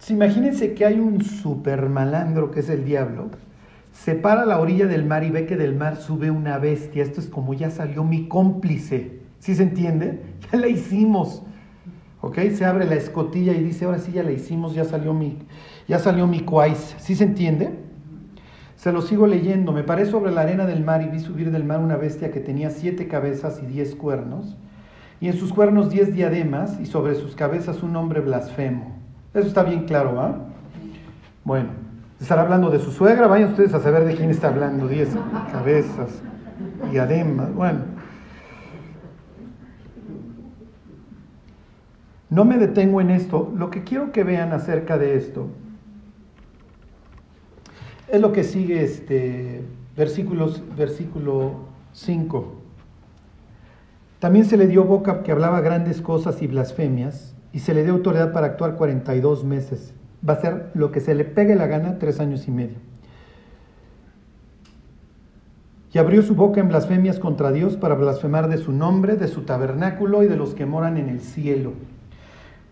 [0.09, 3.29] imagínense que hay un super malandro que es el diablo.
[3.93, 7.03] Se para a la orilla del mar y ve que del mar sube una bestia.
[7.03, 9.21] Esto es como ya salió mi cómplice.
[9.39, 10.21] ¿Sí se entiende?
[10.51, 11.41] Ya la hicimos.
[12.19, 12.37] ¿Ok?
[12.53, 15.37] Se abre la escotilla y dice, ahora sí ya la hicimos, ya salió mi,
[15.87, 16.97] ya salió mi cuáis.
[16.97, 17.84] ¿Sí se entiende?
[18.85, 19.71] Se lo sigo leyendo.
[19.71, 22.39] Me paré sobre la arena del mar y vi subir del mar una bestia que
[22.39, 24.55] tenía siete cabezas y diez cuernos,
[25.19, 28.95] y en sus cuernos diez diademas, y sobre sus cabezas un nombre blasfemo.
[29.33, 30.35] Eso está bien claro, ¿ah?
[31.43, 31.69] Bueno,
[32.21, 33.25] estará hablando de su suegra.
[33.25, 34.87] Vayan ustedes a saber de quién está hablando.
[34.87, 35.09] Diez
[35.51, 36.21] cabezas,
[36.91, 37.51] diademas.
[37.55, 37.79] Bueno.
[42.29, 43.51] No me detengo en esto.
[43.57, 45.47] Lo que quiero que vean acerca de esto
[48.07, 49.63] es lo que sigue este
[49.95, 51.53] versículos, versículo
[51.93, 52.53] 5.
[54.19, 57.93] También se le dio boca que hablaba grandes cosas y blasfemias, y se le dio
[57.93, 59.93] autoridad para actuar 42 meses.
[60.27, 62.77] Va a ser lo que se le pegue la gana, tres años y medio.
[65.93, 69.43] Y abrió su boca en blasfemias contra Dios para blasfemar de su nombre, de su
[69.43, 71.71] tabernáculo y de los que moran en el cielo.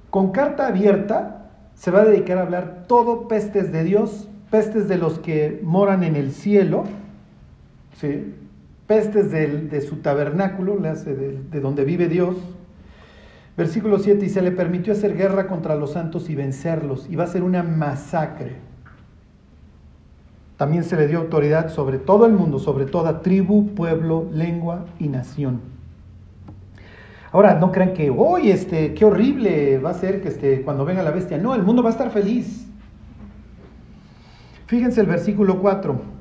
[0.09, 4.99] Con carta abierta se va a dedicar a hablar todo pestes de Dios pestes de
[4.99, 6.83] los que moran en el cielo,
[7.99, 8.35] ¿sí?
[8.85, 12.35] pestes de, su tabernáculo, de, de donde vive Dios.
[13.57, 17.23] Versículo 7, y se le permitió hacer guerra contra los santos y vencerlos, y va
[17.23, 18.57] a ser una masacre.
[20.55, 25.07] También se le dio autoridad sobre todo el mundo, sobre toda tribu, pueblo, lengua y
[25.07, 25.61] nación.
[27.31, 31.01] Ahora, no crean que, hoy este, qué horrible va a ser que este, cuando venga
[31.01, 31.39] la bestia.
[31.39, 32.62] No, el mundo va a estar feliz.
[34.67, 36.13] Fíjense el versículo 4.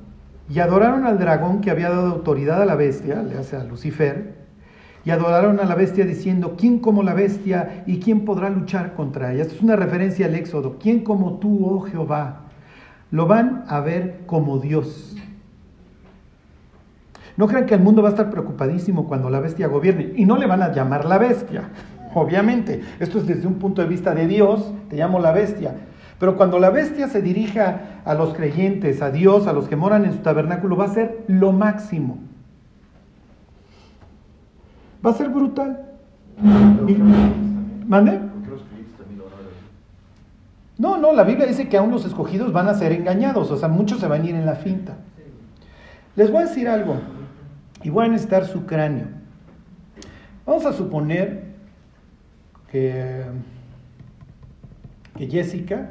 [0.51, 4.43] Y adoraron al dragón que había dado autoridad a la bestia, le hace a Lucifer,
[5.05, 9.33] y adoraron a la bestia diciendo, ¿quién como la bestia y quién podrá luchar contra
[9.33, 9.43] ella?
[9.43, 10.77] Esto es una referencia al Éxodo.
[10.81, 12.43] ¿Quién como tú, oh Jehová?
[13.11, 15.17] Lo van a ver como Dios.
[17.37, 20.13] No crean que el mundo va a estar preocupadísimo cuando la bestia gobierne.
[20.17, 21.71] Y no le van a llamar la bestia,
[22.15, 22.83] obviamente.
[23.01, 25.75] Esto es desde un punto de vista de Dios, te llamo la bestia.
[26.23, 30.05] Pero cuando la bestia se dirija a los creyentes, a Dios, a los que moran
[30.05, 32.21] en su tabernáculo, va a ser lo máximo.
[35.05, 35.85] Va a ser brutal.
[37.89, 38.21] ¿Mande?
[40.79, 43.67] No, no, la Biblia dice que aún los escogidos van a ser engañados, o sea,
[43.67, 44.99] muchos se van a ir en la finta.
[46.15, 47.01] Les voy a decir algo,
[47.83, 49.07] y voy a necesitar su cráneo.
[50.47, 51.47] Vamos a suponer
[52.71, 53.25] que,
[55.17, 55.91] que Jessica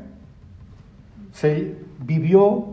[1.31, 2.67] se vivió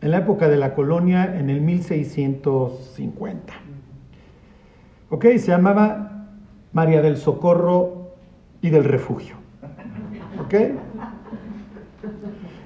[0.00, 3.52] en la época de la colonia en el 1650.
[5.10, 5.24] ¿Ok?
[5.24, 6.26] Se llamaba
[6.72, 8.12] María del Socorro
[8.60, 9.36] y del Refugio.
[10.40, 10.54] ¿Ok?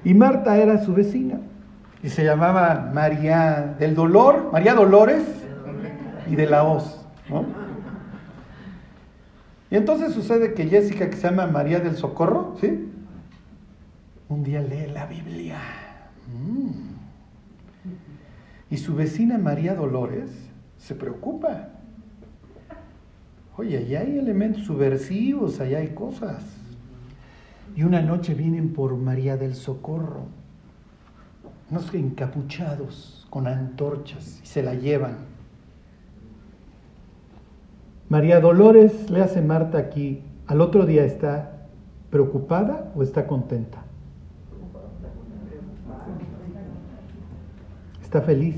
[0.04, 1.40] Y Marta era su vecina.
[2.02, 5.22] Y se llamaba María del Dolor, María Dolores
[6.28, 7.04] y de la Hoz.
[9.70, 12.90] Y entonces sucede que Jessica, que se llama María del Socorro, ¿sí?
[14.30, 15.58] Un día lee la Biblia.
[16.32, 16.70] Mm.
[18.70, 20.30] Y su vecina María Dolores
[20.78, 21.70] se preocupa.
[23.56, 26.44] Oye, allá hay elementos subversivos, allá hay cosas.
[27.74, 30.26] Y una noche vienen por María del Socorro,
[31.68, 35.18] unos encapuchados con antorchas y se la llevan.
[38.08, 41.66] María Dolores le hace Marta aquí, al otro día está
[42.10, 43.89] preocupada o está contenta.
[48.10, 48.56] Está feliz.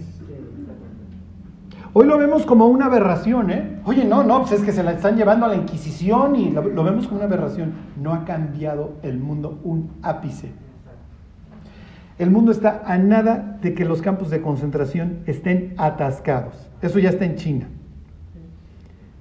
[1.93, 3.81] Hoy lo vemos como una aberración, ¿eh?
[3.85, 6.63] Oye, no, no, pues es que se la están llevando a la Inquisición y lo,
[6.63, 7.75] lo vemos como una aberración.
[8.01, 10.53] No ha cambiado el mundo un ápice.
[12.19, 16.71] El mundo está a nada de que los campos de concentración estén atascados.
[16.81, 17.67] Eso ya está en China.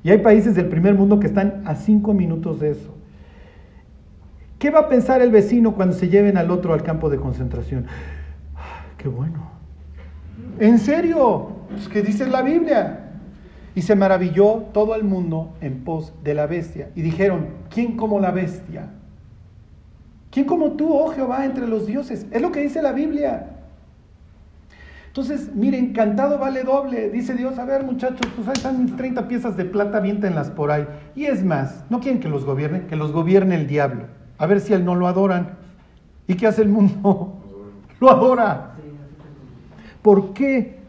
[0.01, 2.95] Y hay países del primer mundo que están a cinco minutos de eso.
[4.59, 7.85] ¿Qué va a pensar el vecino cuando se lleven al otro al campo de concentración?
[8.97, 9.60] ¡Qué bueno!
[10.59, 11.51] ¿En serio?
[11.69, 13.09] Pues, ¿Qué dice la Biblia?
[13.73, 16.89] Y se maravilló todo el mundo en pos de la bestia.
[16.95, 18.89] Y dijeron, ¿quién como la bestia?
[20.29, 22.25] ¿Quién como tú, oh Jehová, entre los dioses?
[22.31, 23.47] Es lo que dice la Biblia.
[25.07, 27.09] Entonces, miren, encantado vale doble.
[27.09, 30.71] Dice Dios, a ver muchachos, pues ahí están mis 30 piezas de plata, viéntenlas por
[30.71, 30.87] ahí.
[31.15, 34.03] Y es más, no quieren que los gobierne, que los gobierne el diablo.
[34.37, 35.57] A ver si él no lo adoran.
[36.27, 37.37] ¿Y qué hace el mundo?
[37.99, 38.71] Lo adora.
[40.01, 40.79] ¿Por qué?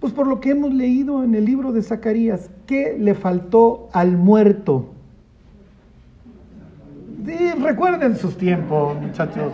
[0.00, 2.50] Pues por lo que hemos leído en el libro de Zacarías.
[2.66, 4.90] ¿Qué le faltó al muerto?
[7.24, 9.52] Sí, recuerden sus tiempos, muchachos.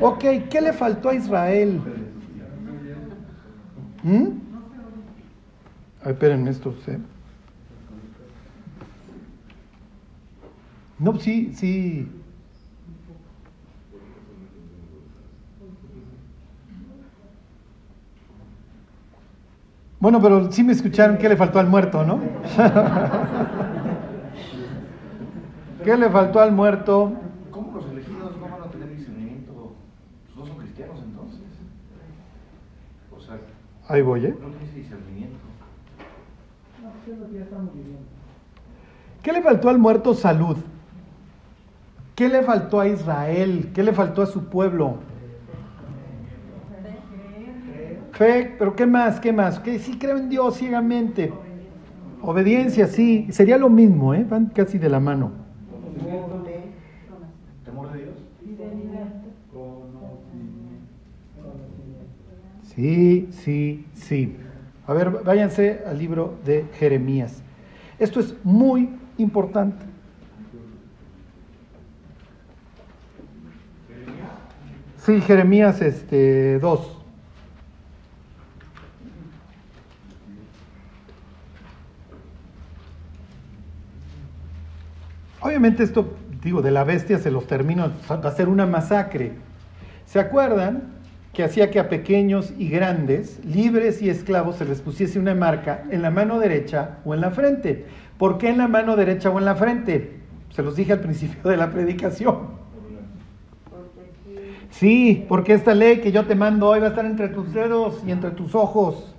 [0.00, 1.80] Ok, ¿qué le faltó a Israel?
[4.02, 4.28] ¿Mm?
[6.02, 6.74] Ay, espérenme esto.
[6.84, 6.92] ¿sí?
[10.98, 12.08] No, sí, sí.
[20.02, 22.18] Bueno, pero sí me escucharon qué le faltó al muerto, ¿no?
[25.84, 27.12] ¿Qué le faltó al muerto?
[27.52, 29.74] ¿Cómo los elegidos no van a tener discernimiento?
[30.26, 31.42] Pues no son cristianos entonces.
[33.16, 33.38] O sea,
[33.86, 34.36] Ahí voy, ¿eh?
[34.40, 35.38] no tienen discernimiento.
[39.22, 40.14] ¿Qué le faltó al muerto?
[40.14, 40.56] Salud.
[42.16, 43.70] ¿Qué le faltó a Israel?
[43.72, 45.11] ¿Qué le faltó a su pueblo?
[48.22, 49.18] Fe, pero ¿qué más?
[49.18, 49.58] ¿Qué más?
[49.58, 51.32] Que sí creo en Dios ciegamente.
[52.20, 53.26] Obediencia, sí.
[53.32, 54.24] Sería lo mismo, ¿eh?
[54.28, 55.32] Van casi de la mano.
[57.64, 58.14] ¿Temor de Dios?
[62.62, 64.36] Sí, sí, sí.
[64.86, 67.42] A ver, váyanse al libro de Jeremías.
[67.98, 69.84] Esto es muy importante.
[74.98, 77.01] Sí, Jeremías este, 2.
[85.52, 89.32] Obviamente esto, digo, de la bestia se los termino, va a ser una masacre.
[90.06, 90.94] ¿Se acuerdan
[91.34, 95.84] que hacía que a pequeños y grandes, libres y esclavos, se les pusiese una marca
[95.90, 97.84] en la mano derecha o en la frente.
[98.16, 100.20] ¿Por qué en la mano derecha o en la frente?
[100.54, 102.62] Se los dije al principio de la predicación.
[104.70, 108.02] Sí, porque esta ley que yo te mando hoy va a estar entre tus dedos
[108.06, 109.14] y entre tus ojos.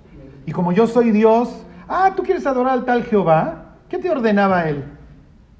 [0.46, 3.76] Y como yo soy Dios, ah, ¿tú quieres adorar al tal Jehová?
[3.88, 4.82] ¿Qué te ordenaba él?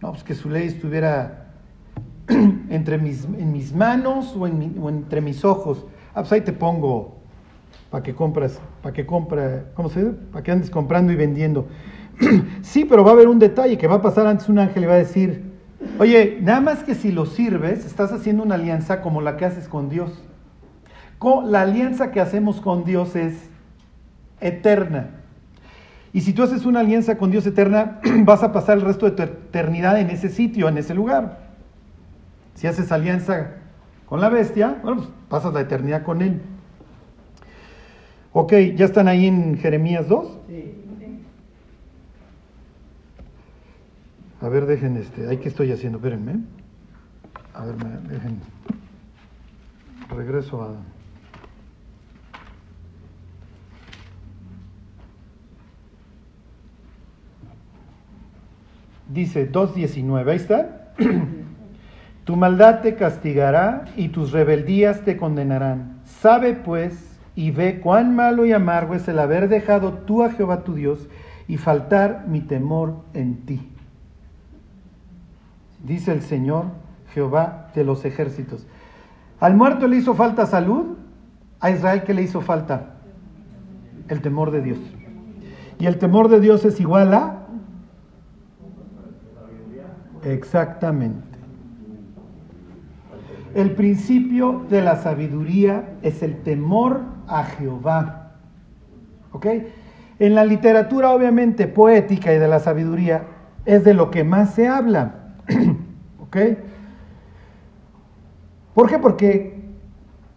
[0.04, 1.46] No, pues que su ley estuviera
[2.68, 5.86] entre mis, en mis manos o, entre mis ojos.
[6.10, 7.16] Ah, pues ahí te pongo
[7.90, 10.16] para que compras, para que compra, ¿cómo se dice?
[10.30, 11.68] Para que andes comprando y vendiendo.
[12.60, 14.86] sí, pero va a haber un detalle que va a pasar antes un ángel y
[14.86, 15.42] va a decir,
[15.98, 19.68] oye, nada más que si lo sirves, estás haciendo una alianza como la que haces
[19.68, 20.22] con Dios.
[21.46, 23.48] La alianza que hacemos con Dios es
[24.42, 25.23] eterna.
[26.14, 29.12] Y si tú haces una alianza con Dios eterna, vas a pasar el resto de
[29.12, 31.40] tu eternidad en ese sitio, en ese lugar.
[32.54, 33.56] Si haces alianza
[34.06, 36.40] con la bestia, bueno, pues pasas la eternidad con él.
[38.32, 40.38] Ok, ¿ya están ahí en Jeremías 2?
[40.46, 40.74] Sí.
[44.40, 45.28] A ver, dejen este.
[45.28, 45.98] ¿Ahí qué estoy haciendo?
[45.98, 46.44] Espérenme.
[47.54, 48.40] A ver, dejen.
[50.10, 50.93] Regreso a.
[59.14, 60.88] Dice 2.19, ahí está.
[62.24, 66.00] tu maldad te castigará y tus rebeldías te condenarán.
[66.04, 70.64] Sabe pues y ve cuán malo y amargo es el haber dejado tú a Jehová
[70.64, 71.08] tu Dios
[71.46, 73.60] y faltar mi temor en ti.
[75.84, 76.64] Dice el Señor
[77.12, 78.66] Jehová de los ejércitos.
[79.38, 80.96] Al muerto le hizo falta salud,
[81.60, 82.96] a Israel que le hizo falta
[84.08, 84.78] el temor de Dios.
[85.78, 87.43] Y el temor de Dios es igual a
[90.24, 91.38] Exactamente.
[93.54, 98.32] El principio de la sabiduría es el temor a Jehová.
[99.32, 99.46] ¿Ok?
[100.18, 103.26] En la literatura, obviamente, poética y de la sabiduría,
[103.64, 105.34] es de lo que más se habla.
[106.20, 106.36] ¿Ok?
[108.74, 108.98] ¿Por qué?
[108.98, 109.62] Porque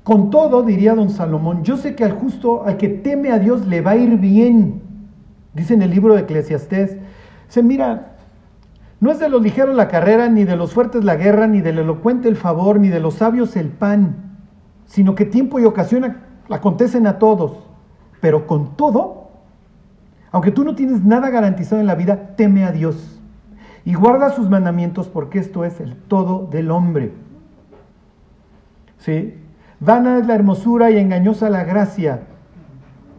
[0.04, 3.66] con todo, diría don Salomón, yo sé que al justo, al que teme a Dios,
[3.68, 4.82] le va a ir bien.
[5.54, 6.98] Dice en el libro de Eclesiastés.
[7.48, 8.17] Se mira,
[9.00, 11.80] no es de los ligeros la carrera, ni de los fuertes la guerra, ni del
[11.80, 14.38] elocuente el favor, ni de los sabios el pan,
[14.86, 16.18] sino que tiempo y ocasión
[16.50, 17.68] acontecen a todos.
[18.22, 19.30] Pero con todo,
[20.32, 23.18] aunque tú no tienes nada garantizado en la vida, teme a Dios
[23.88, 27.14] y guarda sus mandamientos porque esto es el todo del hombre.
[28.98, 29.36] ¿Sí?
[29.80, 32.24] Vana es la hermosura y engañosa la gracia.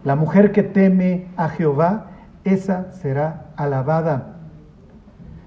[0.04, 2.10] La mujer que teme a Jehová,
[2.44, 4.37] esa será alabada.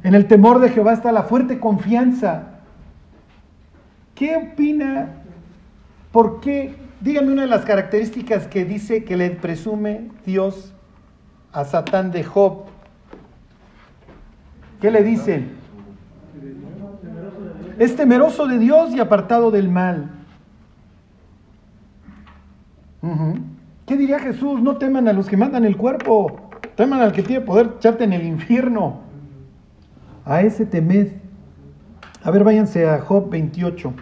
[0.04, 2.48] En el temor de Jehová está la fuerte confianza.
[4.16, 5.10] ¿Qué opina?
[6.12, 6.76] ¿Por qué?
[7.02, 10.74] Dígame una de las características que dice que le presume Dios
[11.52, 12.66] a Satán de Job.
[14.80, 15.46] ¿Qué le dice?
[17.78, 20.10] Es temeroso de Dios y apartado del mal.
[23.86, 24.62] ¿Qué diría Jesús?
[24.62, 28.14] No teman a los que mandan el cuerpo, teman al que tiene poder echarte en
[28.14, 29.11] el infierno
[30.26, 31.14] a ese temed.
[32.24, 33.94] A ver, váyanse a Job 28.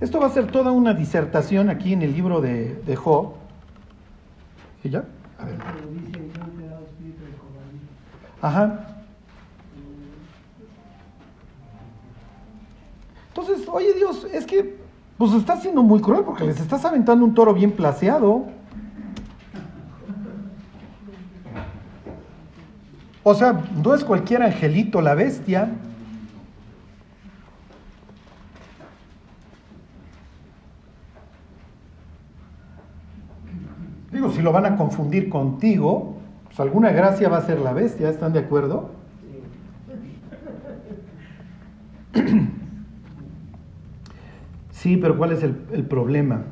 [0.00, 3.34] Esto va a ser toda una disertación aquí en el libro de, de Job.
[4.84, 5.04] ¿Y ya?
[5.38, 5.58] A ver.
[8.40, 8.84] Ajá.
[13.28, 14.78] Entonces, oye Dios, es que
[15.16, 18.46] pues está siendo muy cruel porque les estás aventando un toro bien placeado.
[23.30, 25.68] O sea, no es cualquier angelito la bestia.
[34.10, 36.16] Digo, si lo van a confundir contigo,
[36.46, 38.92] pues alguna gracia va a ser la bestia, ¿están de acuerdo?
[44.70, 45.52] Sí, pero ¿cuál es el,
[45.84, 46.44] problema?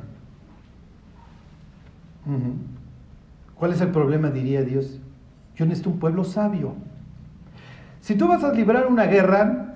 [3.55, 4.99] ¿Cuál es el problema, diría Dios?
[5.57, 6.73] Yo necesito un pueblo sabio.
[8.01, 9.75] Si tú vas a librar una guerra,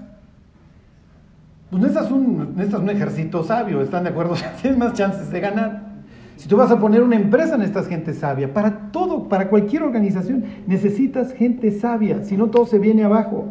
[1.70, 4.36] pues necesitas un, un ejército sabio, ¿están de acuerdo?
[4.62, 5.92] Tienes más chances de ganar.
[6.38, 8.54] Si tú vas a poner una empresa, necesitas gente sabia.
[8.54, 13.50] Para todo, para cualquier organización, necesitas gente sabia, si no todo se viene abajo.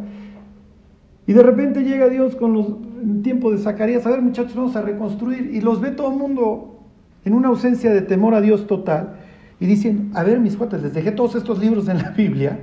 [1.27, 2.67] Y de repente llega Dios con los
[3.03, 5.51] el tiempo de Zacarías, a ver muchachos, vamos a reconstruir.
[5.55, 6.81] Y los ve todo el mundo
[7.25, 9.20] en una ausencia de temor a Dios total.
[9.61, 12.59] Y dicen, a ver mis cuates, les dejé todos estos libros en la Biblia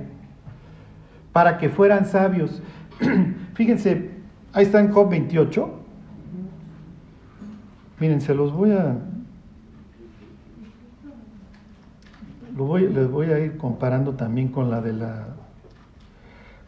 [1.32, 2.60] para que fueran sabios.
[3.54, 4.10] Fíjense,
[4.52, 5.70] ahí está en Job 28.
[8.00, 8.96] Miren, se los voy a...
[12.92, 15.28] les voy a ir comparando también con la de la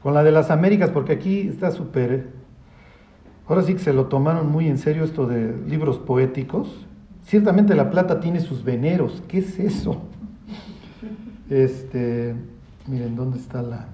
[0.03, 2.29] con la de las Américas, porque aquí está súper.
[3.47, 6.87] Ahora sí que se lo tomaron muy en serio esto de libros poéticos.
[7.25, 9.23] Ciertamente la plata tiene sus veneros.
[9.29, 10.01] ¿Qué es eso?
[11.51, 12.37] Este,
[12.87, 13.89] miren, ¿dónde está la?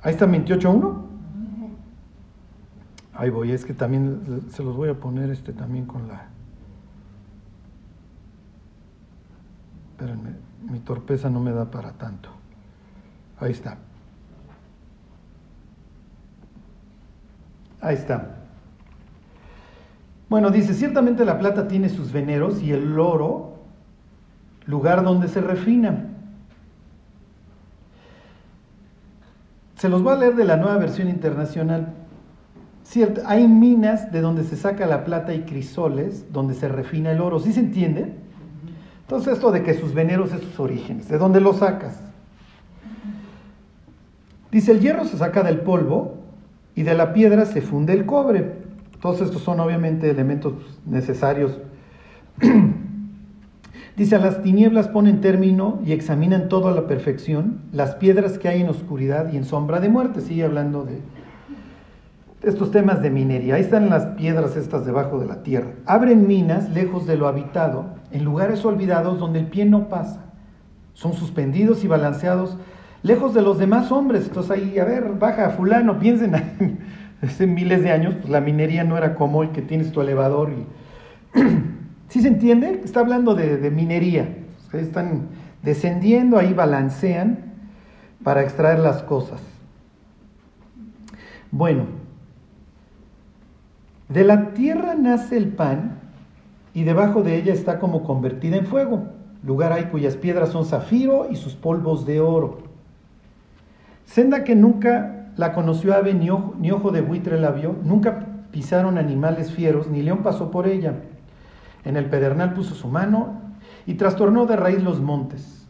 [0.00, 1.02] Ahí está 28.1.
[3.12, 6.28] Ahí voy, es que también se los voy a poner este también con la.
[9.90, 10.30] Espérenme,
[10.62, 12.30] mi torpeza no me da para tanto.
[13.38, 13.76] Ahí está.
[17.82, 18.41] Ahí está.
[20.32, 23.58] Bueno, dice, ciertamente la plata tiene sus veneros y el oro,
[24.64, 26.06] lugar donde se refina.
[29.76, 31.92] Se los voy a leer de la nueva versión internacional.
[32.82, 37.20] Cierto, hay minas de donde se saca la plata y crisoles, donde se refina el
[37.20, 37.38] oro.
[37.38, 38.14] ¿Sí se entiende?
[39.02, 42.00] Entonces esto de que sus veneros es sus orígenes, ¿de dónde lo sacas?
[44.50, 46.14] Dice, el hierro se saca del polvo
[46.74, 48.61] y de la piedra se funde el cobre.
[49.02, 50.52] Todos estos son obviamente elementos
[50.86, 51.58] necesarios.
[53.96, 58.46] Dice, a las tinieblas ponen término y examinan todo a la perfección las piedras que
[58.48, 60.20] hay en oscuridad y en sombra de muerte.
[60.20, 61.00] Sigue hablando de
[62.44, 63.56] estos temas de minería.
[63.56, 65.72] Ahí están las piedras estas debajo de la tierra.
[65.84, 70.26] Abren minas lejos de lo habitado, en lugares olvidados donde el pie no pasa.
[70.94, 72.56] Son suspendidos y balanceados
[73.02, 74.26] lejos de los demás hombres.
[74.28, 76.78] Entonces ahí, a ver, baja fulano, piensen,
[77.22, 80.50] hace miles de años, pues la minería no era como el que tienes tu elevador
[80.52, 80.66] y...
[82.08, 82.82] ¿Sí se entiende?
[82.84, 84.36] Está hablando de, minería.
[84.74, 85.28] Están
[85.62, 87.38] descendiendo, ahí balancean
[88.22, 89.40] para extraer las cosas.
[91.50, 91.86] Bueno,
[94.10, 96.00] de la tierra nace el pan
[96.74, 99.04] y debajo de ella está como convertida en fuego.
[99.42, 102.58] Lugar hay cuyas piedras son zafiro y sus polvos de oro.
[104.04, 108.26] Senda que nunca la conoció ave ni ojo, ni ojo de buitre la vio, nunca
[108.50, 110.94] pisaron animales fieros, ni león pasó por ella.
[111.84, 113.40] En el pedernal puso su mano
[113.86, 115.66] y trastornó de raíz los montes.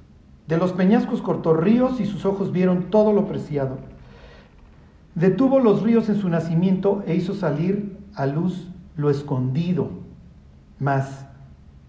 [0.47, 3.79] De los peñascos cortó ríos y sus ojos vieron todo lo preciado.
[5.15, 9.91] Detuvo los ríos en su nacimiento e hizo salir a luz lo escondido.
[10.79, 11.27] Mas,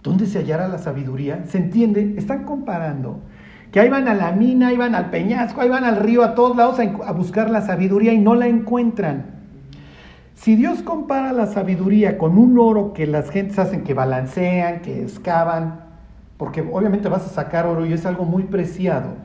[0.03, 1.45] ¿dónde se hallará la sabiduría?
[1.47, 2.13] ¿Se entiende?
[2.17, 3.19] Están comparando
[3.74, 6.36] que ahí van a la mina, ahí van al peñasco, ahí van al río, a
[6.36, 9.26] todos lados a, buscar la sabiduría y no la encuentran.
[10.36, 15.01] Si Dios compara la sabiduría con un oro que las gentes hacen, que balancean, que
[15.01, 15.80] excavan,
[16.38, 19.15] porque obviamente vas a sacar oro y es algo muy preciado,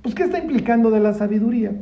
[0.00, 1.72] pues ¿qué está implicando de la sabiduría?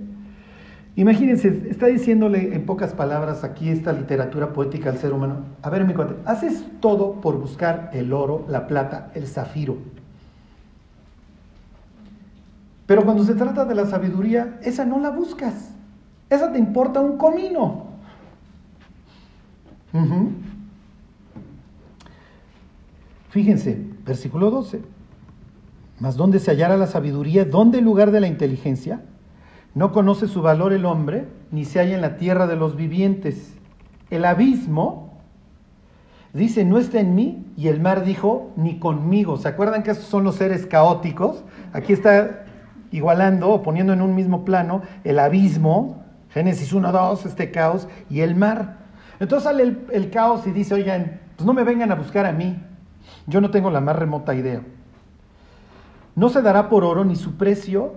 [0.97, 5.45] Imagínense, está diciéndole en pocas palabras aquí esta literatura poética al ser humano.
[5.63, 9.77] A ver, mi cuate, haces todo por buscar el oro, la plata, el zafiro.
[12.89, 15.75] Pero cuando se trata de la sabiduría, esa no la buscas.
[16.31, 17.85] Esa te importa un comino.
[23.29, 24.81] Fíjense, versículo 12.
[26.01, 27.45] Mas ¿dónde se hallará la sabiduría?
[27.45, 29.03] ¿Dónde el lugar de la inteligencia?
[29.75, 33.53] No conoce su valor el hombre, ni se halla en la tierra de los vivientes.
[34.09, 35.13] El abismo,
[36.33, 39.37] dice, no está en mí, y el mar dijo, ni conmigo.
[39.37, 41.45] ¿Se acuerdan que estos son los seres caóticos?
[41.75, 42.47] Aquí está
[42.91, 48.21] igualando o poniendo en un mismo plano el abismo, Génesis 1, 2, este caos, y
[48.21, 48.79] el mar.
[49.21, 52.63] Entonces sale el, caos y dice, oigan, pues no me vengan a buscar a mí,
[53.27, 54.63] yo no tengo la más remota idea.
[56.15, 57.95] No se dará por oro ni su precio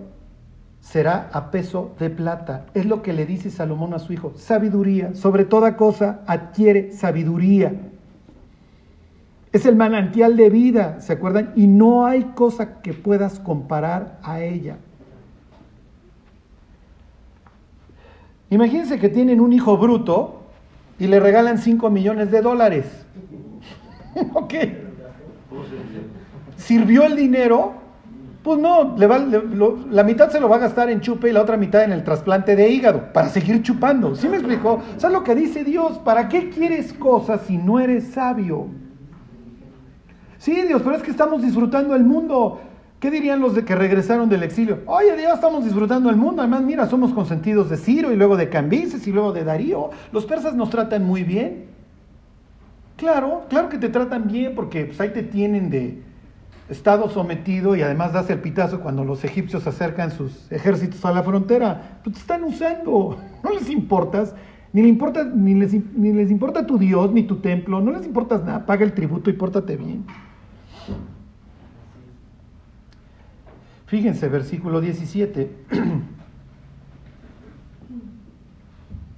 [0.80, 2.66] será a peso de plata.
[2.74, 4.32] Es lo que le dice Salomón a su hijo.
[4.36, 7.91] Sabiduría, sobre toda cosa adquiere sabiduría.
[9.52, 11.52] Es el manantial de vida, ¿se acuerdan?
[11.56, 14.78] Y no hay cosa que puedas comparar a ella.
[18.48, 20.42] Imagínense que tienen un hijo bruto
[20.98, 22.86] y le regalan 5 millones de dólares.
[24.34, 24.54] ¿Ok?
[26.56, 27.74] ¿Sirvió el dinero?
[28.42, 31.42] Pues no, le va, la mitad se lo va a gastar en chupe y la
[31.42, 34.16] otra mitad en el trasplante de hígado, para seguir chupando.
[34.16, 34.82] ¿Sí me explicó?
[34.96, 35.98] ¿Sabes lo que dice Dios?
[35.98, 38.66] ¿Para qué quieres cosas si no eres sabio?
[40.42, 42.60] Sí, Dios, pero es que estamos disfrutando el mundo.
[42.98, 44.80] ¿Qué dirían los de que regresaron del exilio?
[44.86, 46.42] Oye, Dios, estamos disfrutando el mundo.
[46.42, 49.90] Además, mira, somos consentidos de Ciro y luego de Cambises y luego de Darío.
[50.10, 51.66] Los persas nos tratan muy bien.
[52.96, 56.02] Claro, claro que te tratan bien porque pues, ahí te tienen de
[56.68, 61.22] estado sometido y además das el pitazo cuando los egipcios acercan sus ejércitos a la
[61.22, 62.00] frontera.
[62.02, 64.34] Pues te están usando, no les importas.
[64.72, 68.38] Ni, importa, ni, les, ni les importa tu Dios, ni tu templo, no les importa
[68.38, 70.04] nada, paga el tributo y pórtate bien.
[73.92, 75.50] Fíjense, versículo 17.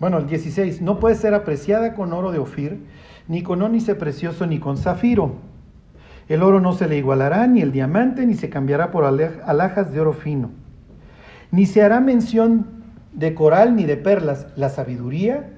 [0.00, 2.80] Bueno, el 16, no puede ser apreciada con oro de Ofir,
[3.28, 5.36] ni con ónice precioso, ni con zafiro.
[6.28, 10.00] El oro no se le igualará, ni el diamante, ni se cambiará por alhajas de
[10.00, 10.50] oro fino.
[11.52, 12.66] Ni se hará mención
[13.12, 14.48] de coral ni de perlas.
[14.56, 15.52] La sabiduría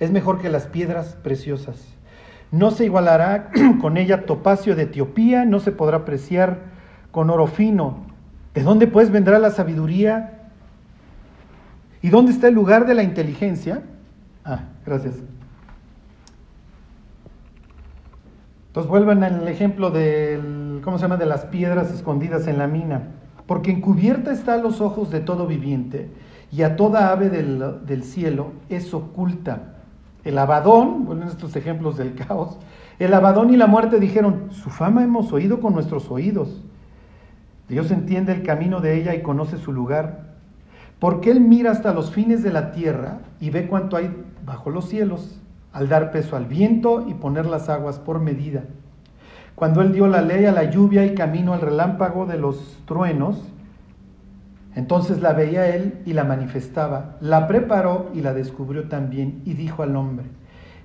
[0.00, 1.86] es mejor que las piedras preciosas.
[2.50, 6.58] No se igualará con ella topacio de Etiopía, no se podrá apreciar
[7.12, 8.09] con oro fino.
[8.54, 10.40] ¿De dónde pues vendrá la sabiduría?
[12.02, 13.82] ¿Y dónde está el lugar de la inteligencia?
[14.44, 15.14] Ah, gracias.
[18.68, 23.08] Entonces vuelvan al ejemplo del, ¿cómo se llama?, de las piedras escondidas en la mina.
[23.46, 26.08] Porque encubierta está a los ojos de todo viviente
[26.52, 29.74] y a toda ave del, del cielo es oculta.
[30.24, 32.58] El abadón, bueno, estos ejemplos del caos,
[32.98, 36.62] el abadón y la muerte dijeron, su fama hemos oído con nuestros oídos.
[37.70, 40.30] Dios entiende el camino de ella y conoce su lugar
[41.00, 44.14] porque Él mira hasta los fines de la tierra y ve cuánto hay
[44.44, 45.40] bajo los cielos,
[45.72, 48.64] al dar peso al viento y poner las aguas por medida.
[49.54, 53.40] Cuando Él dio la ley a la lluvia y camino al relámpago de los truenos,
[54.74, 59.82] entonces la veía Él y la manifestaba, la preparó y la descubrió también y dijo
[59.82, 60.26] al hombre,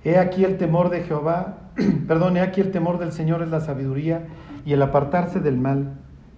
[0.04, 1.58] he aquí el temor de Jehová,
[2.08, 4.28] perdón, he aquí el temor del Señor es la sabiduría
[4.66, 5.94] y el apartarse del mal,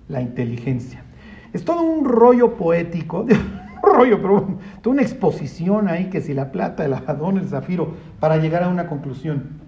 [0.08, 1.04] la inteligencia.
[1.54, 3.26] Es todo un rollo poético.
[3.84, 8.38] rollo, pero toda una exposición ahí que si la plata, el ajadón, el zafiro, para
[8.38, 9.68] llegar a una conclusión.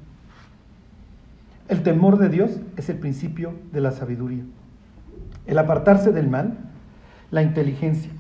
[1.68, 4.44] El temor de Dios es el principio de la sabiduría.
[5.46, 6.58] El apartarse del mal,
[7.32, 8.12] la inteligencia.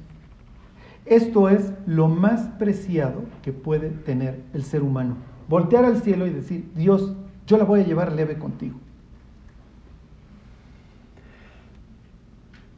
[1.05, 5.17] Esto es lo más preciado que puede tener el ser humano.
[5.47, 7.15] Voltear al cielo y decir, Dios,
[7.47, 8.79] yo la voy a llevar leve contigo.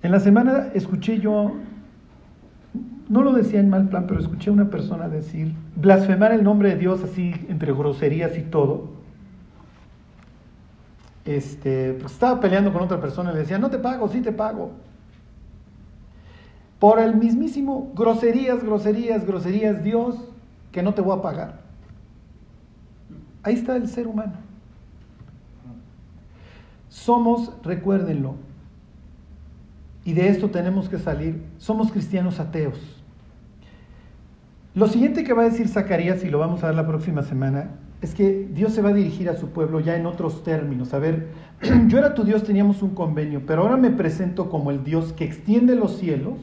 [0.04, 1.54] En la semana escuché yo
[3.12, 6.70] no lo decía en mal plan, pero escuché a una persona decir, blasfemar el nombre
[6.70, 8.90] de Dios así entre groserías y todo.
[11.26, 14.32] Este, pues estaba peleando con otra persona y le decía, no te pago, sí te
[14.32, 14.72] pago.
[16.80, 20.16] Por el mismísimo groserías, groserías, groserías, Dios,
[20.72, 21.60] que no te voy a pagar.
[23.44, 24.36] Ahí está el ser humano.
[26.88, 28.36] Somos, recuérdenlo,
[30.04, 33.02] y de esto tenemos que salir, somos cristianos ateos.
[34.74, 37.72] Lo siguiente que va a decir Zacarías, y lo vamos a ver la próxima semana,
[38.02, 40.94] es que Dios se va a dirigir a su pueblo ya en otros términos.
[40.94, 41.28] A ver,
[41.88, 45.26] yo era tu Dios, teníamos un convenio, pero ahora me presento como el Dios que
[45.26, 46.36] extiende los cielos,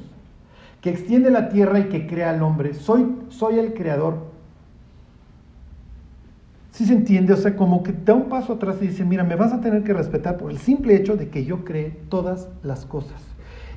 [0.81, 2.75] que extiende la tierra y que crea al hombre.
[2.75, 4.29] Soy, soy el creador.
[6.71, 7.33] Si se entiende?
[7.33, 9.83] O sea, como que da un paso atrás y dice, mira, me vas a tener
[9.83, 13.21] que respetar por el simple hecho de que yo creé todas las cosas.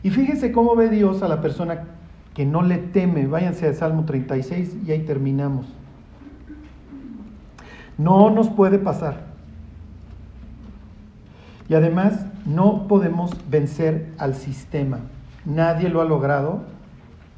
[0.04, 1.84] Y fíjese cómo ve Dios a la persona
[2.34, 3.28] que no le teme.
[3.28, 5.68] Váyanse al Salmo 36 y ahí terminamos.
[7.98, 9.32] No nos puede pasar.
[11.70, 15.00] Y además no podemos vencer al sistema.
[15.46, 16.62] Nadie lo ha logrado,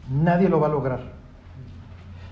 [0.09, 1.01] nadie lo va a lograr.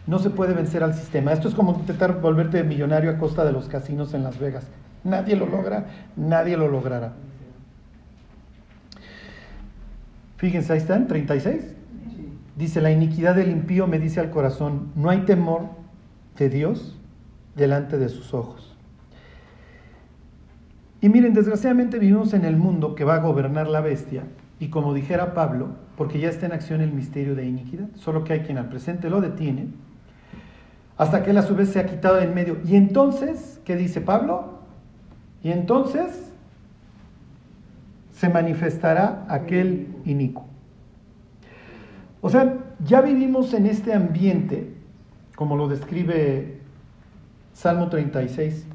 [0.07, 1.32] No se puede vencer al sistema.
[1.32, 4.65] Esto es como intentar volverte millonario a costa de los casinos en Las Vegas.
[5.03, 7.13] Nadie lo logra, nadie lo logrará.
[10.41, 11.75] Fíjense, ahí están, 36.
[12.57, 15.67] Dice, la iniquidad del impío me dice al corazón, no hay temor
[16.35, 16.97] de Dios
[17.55, 18.75] delante de sus ojos.
[20.99, 24.23] Y miren, desgraciadamente vivimos en el mundo que va a gobernar la bestia,
[24.59, 28.33] y como dijera Pablo, porque ya está en acción el misterio de iniquidad, solo que
[28.33, 29.67] hay quien al presente lo detiene,
[30.97, 32.57] hasta que él a su vez se ha quitado de en medio.
[32.65, 34.61] Y entonces, ¿qué dice Pablo?
[35.43, 36.30] Y entonces
[38.22, 40.45] se manifestará aquel inicuo.
[42.22, 42.55] O sea,
[42.86, 44.76] ya vivimos en este ambiente,
[45.36, 46.59] como lo describe
[47.53, 48.67] Salmo 36.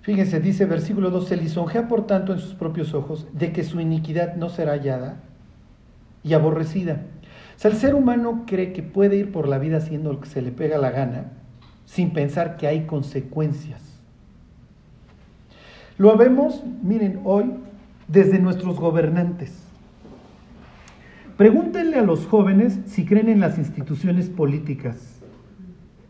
[0.00, 3.78] Fíjense, dice versículo 2, se lisonjea por tanto en sus propios ojos de que su
[3.78, 5.20] iniquidad no será hallada
[6.24, 7.02] y aborrecida.
[7.56, 10.28] O sea, el ser humano cree que puede ir por la vida haciendo lo que
[10.28, 11.26] se le pega la gana
[11.84, 13.93] sin pensar que hay consecuencias.
[15.96, 17.52] Lo vemos, miren, hoy
[18.08, 19.52] desde nuestros gobernantes.
[21.36, 25.20] Pregúntenle a los jóvenes si creen en las instituciones políticas,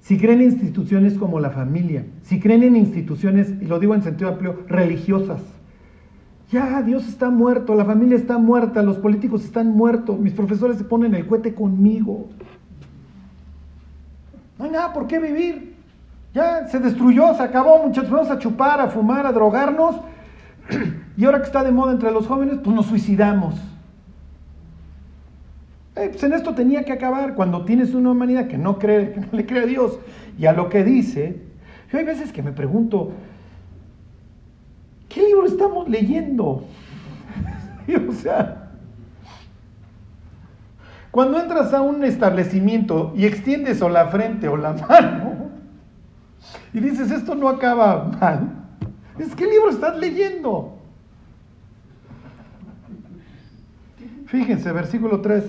[0.01, 4.03] si creen en instituciones como la familia, si creen en instituciones, y lo digo en
[4.03, 5.41] sentido amplio, religiosas.
[6.51, 10.85] Ya, Dios está muerto, la familia está muerta, los políticos están muertos, mis profesores se
[10.85, 12.28] ponen el cohete conmigo.
[14.59, 15.73] No hay nada por qué vivir.
[16.35, 18.11] Ya se destruyó, se acabó, muchachos.
[18.11, 19.97] Vamos a chupar, a fumar, a drogarnos.
[21.16, 23.55] Y ahora que está de moda entre los jóvenes, pues nos suicidamos.
[25.95, 29.20] Eh, pues en esto tenía que acabar cuando tienes una humanidad que no cree, que
[29.20, 30.01] no le cree a Dios
[30.37, 31.41] y a lo que dice.
[31.93, 33.12] Yo hay veces que me pregunto,
[35.09, 36.64] ¿qué libro estamos leyendo?
[38.09, 38.70] o sea,
[41.12, 45.23] cuando entras a un establecimiento y extiendes o la frente o la mano
[46.72, 48.64] y dices, esto no acaba mal,
[49.18, 50.78] es ¿qué libro estás leyendo?
[54.26, 55.44] Fíjense, versículo 3.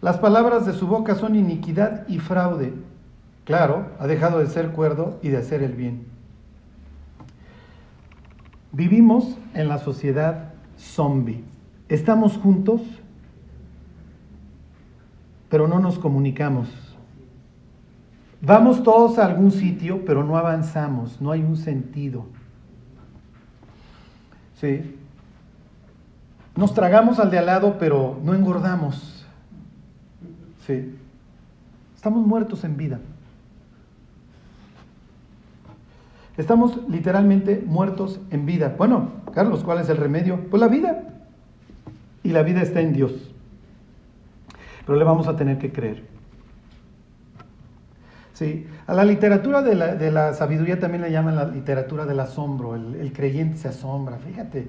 [0.00, 2.72] Las palabras de su boca son iniquidad y fraude.
[3.44, 6.06] Claro, ha dejado de ser cuerdo y de hacer el bien.
[8.72, 11.42] Vivimos en la sociedad zombie.
[11.88, 12.80] Estamos juntos,
[15.48, 16.89] pero no nos comunicamos.
[18.42, 22.26] Vamos todos a algún sitio, pero no avanzamos, no hay un sentido.
[24.60, 24.96] Sí.
[26.56, 29.26] Nos tragamos al de al lado, pero no engordamos.
[30.66, 30.94] Sí.
[31.94, 32.98] Estamos muertos en vida.
[36.38, 38.74] Estamos literalmente muertos en vida.
[38.78, 40.48] Bueno, Carlos, ¿cuál es el remedio?
[40.48, 41.02] Pues la vida.
[42.22, 43.12] Y la vida está en Dios.
[44.86, 46.09] Pero le vamos a tener que creer.
[48.40, 52.74] Sí, a la literatura de la, sabiduría también le llaman la literatura del asombro.
[52.74, 54.16] El, creyente se asombra.
[54.16, 54.66] Fíjate,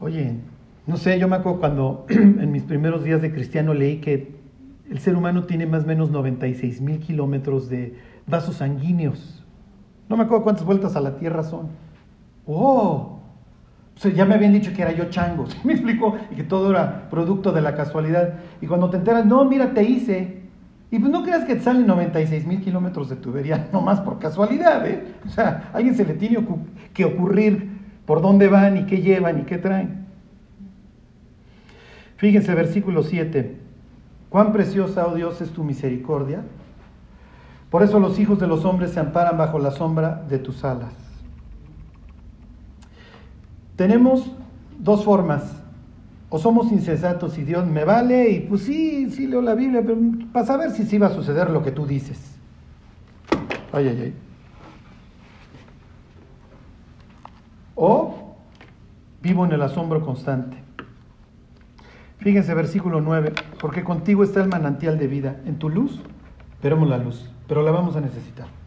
[0.00, 0.34] Oye,
[0.86, 4.34] no sé, yo me acuerdo cuando en mis primeros días de cristiano leí que
[4.90, 7.96] el ser humano tiene más o menos 96 mil kilómetros de
[8.26, 9.42] vasos sanguíneos.
[10.10, 11.68] No me acuerdo cuántas vueltas a la Tierra son.
[12.46, 13.18] ¡Oh!
[13.96, 16.18] O sea, ya me habían dicho que era yo chango, ¿sí me explico?
[16.30, 18.34] Y que todo era producto de la casualidad.
[18.60, 20.39] Y cuando te enteras, no, mira, te hice.
[20.90, 24.86] Y pues no creas que te salen 96 mil kilómetros de tubería, nomás por casualidad,
[24.86, 25.14] ¿eh?
[25.26, 26.44] O sea, a alguien se le tiene
[26.92, 27.68] que ocurrir
[28.06, 30.06] por dónde van y qué llevan y qué traen.
[32.16, 33.56] Fíjense, versículo 7.
[34.28, 36.42] Cuán preciosa, oh Dios, es tu misericordia.
[37.70, 40.92] Por eso los hijos de los hombres se amparan bajo la sombra de tus alas.
[43.76, 44.30] Tenemos
[44.78, 45.59] dos formas.
[46.30, 49.98] O somos insensatos y Dios me vale y pues sí, sí leo la Biblia, pero
[50.32, 52.36] para saber si sí va a suceder lo que tú dices.
[53.72, 54.14] Ay, ay, ay.
[57.82, 58.36] o
[59.22, 60.58] vivo en el asombro constante.
[62.18, 65.40] Fíjense versículo 9, porque contigo está el manantial de vida.
[65.46, 65.98] En tu luz
[66.62, 68.59] veremos la luz, pero la vamos a necesitar.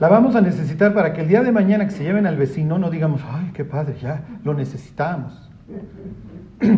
[0.00, 2.78] La vamos a necesitar para que el día de mañana que se lleven al vecino
[2.78, 5.50] no digamos, ay, qué padre, ya lo necesitamos.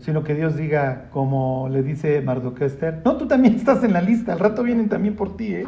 [0.00, 4.00] Sino que Dios diga, como le dice Mardoqueo Esther, no, tú también estás en la
[4.00, 5.66] lista, al rato vienen también por ti, ¿eh?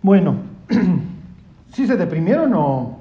[0.00, 0.36] Bueno,
[1.72, 3.00] ¿sí se deprimieron o...?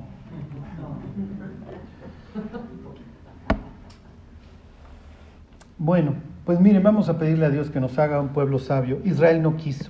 [5.78, 6.14] Bueno,
[6.46, 9.00] pues miren, vamos a pedirle a Dios que nos haga un pueblo sabio.
[9.04, 9.90] Israel no quiso.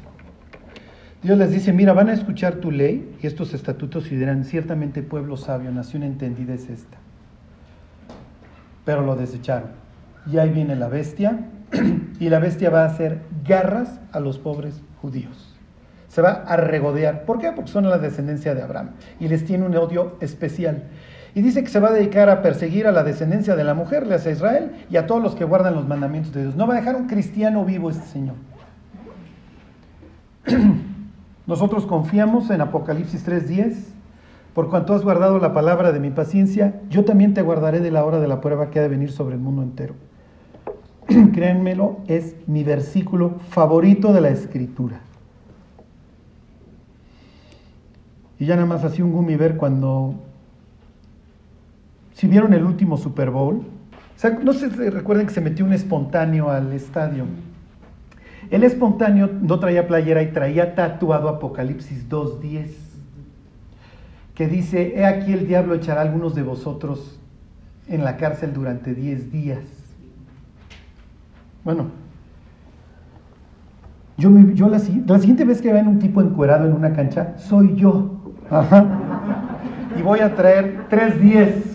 [1.24, 5.04] Dios les dice, mira, van a escuchar tu ley y estos estatutos y dirán, ciertamente
[5.04, 6.98] pueblo sabio, nación entendida es esta.
[8.86, 9.70] Pero lo desecharon.
[10.32, 11.48] Y ahí viene la bestia
[12.20, 15.52] y la bestia va a hacer garras a los pobres judíos
[16.12, 17.24] se va a regodear.
[17.24, 17.54] ¿Por qué?
[17.54, 20.84] Porque son la descendencia de Abraham y les tiene un odio especial.
[21.34, 24.06] Y dice que se va a dedicar a perseguir a la descendencia de la mujer,
[24.06, 26.56] le hace Israel, y a todos los que guardan los mandamientos de Dios.
[26.56, 28.36] No va a dejar un cristiano vivo este Señor.
[31.48, 33.76] Nosotros confiamos en Apocalipsis 3:10,
[34.54, 38.04] por cuanto has guardado la palabra de mi paciencia, yo también te guardaré de la
[38.04, 39.94] hora de la prueba que ha de venir sobre el mundo entero.
[41.34, 45.00] Créanmelo, es mi versículo favorito de la escritura.
[48.40, 50.16] Y ya nada más así un gummy ver cuando...
[52.14, 53.64] Si vieron el último Super Bowl,
[54.44, 57.26] no si recuerden que se metió un espontáneo al estadio.
[58.50, 62.68] El espontáneo no traía playera y traía tatuado Apocalipsis 2.10,
[64.36, 67.20] que dice, he aquí el diablo echará a algunos de vosotros
[67.88, 69.64] en la cárcel durante 10 días.
[71.64, 71.88] Bueno,
[74.18, 77.76] yo, yo la, la, siguiente vez que vean un tipo encuerado en una cancha, soy
[77.76, 78.18] yo.
[79.98, 81.71] Y voy a traer tres diez.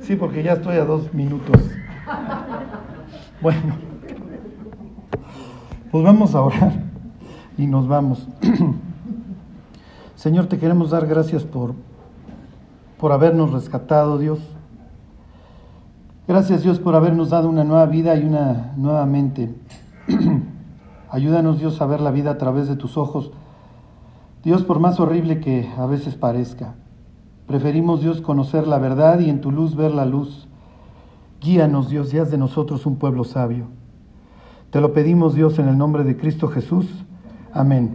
[0.00, 1.62] Sí, porque ya estoy a dos minutos.
[3.40, 3.74] Bueno,
[5.90, 6.72] pues vamos a orar
[7.56, 8.28] y nos vamos.
[10.14, 11.74] Señor, te queremos dar gracias por,
[12.98, 14.40] por habernos rescatado, Dios.
[16.26, 19.54] Gracias, Dios, por habernos dado una nueva vida y una nueva mente.
[21.10, 23.30] Ayúdanos, Dios, a ver la vida a través de tus ojos.
[24.44, 26.74] Dios, por más horrible que a veces parezca,
[27.46, 30.48] preferimos, Dios, conocer la verdad y en tu luz ver la luz.
[31.40, 33.68] Guíanos, Dios, y haz de nosotros un pueblo sabio.
[34.70, 36.86] Te lo pedimos, Dios, en el nombre de Cristo Jesús.
[37.54, 37.92] Amén.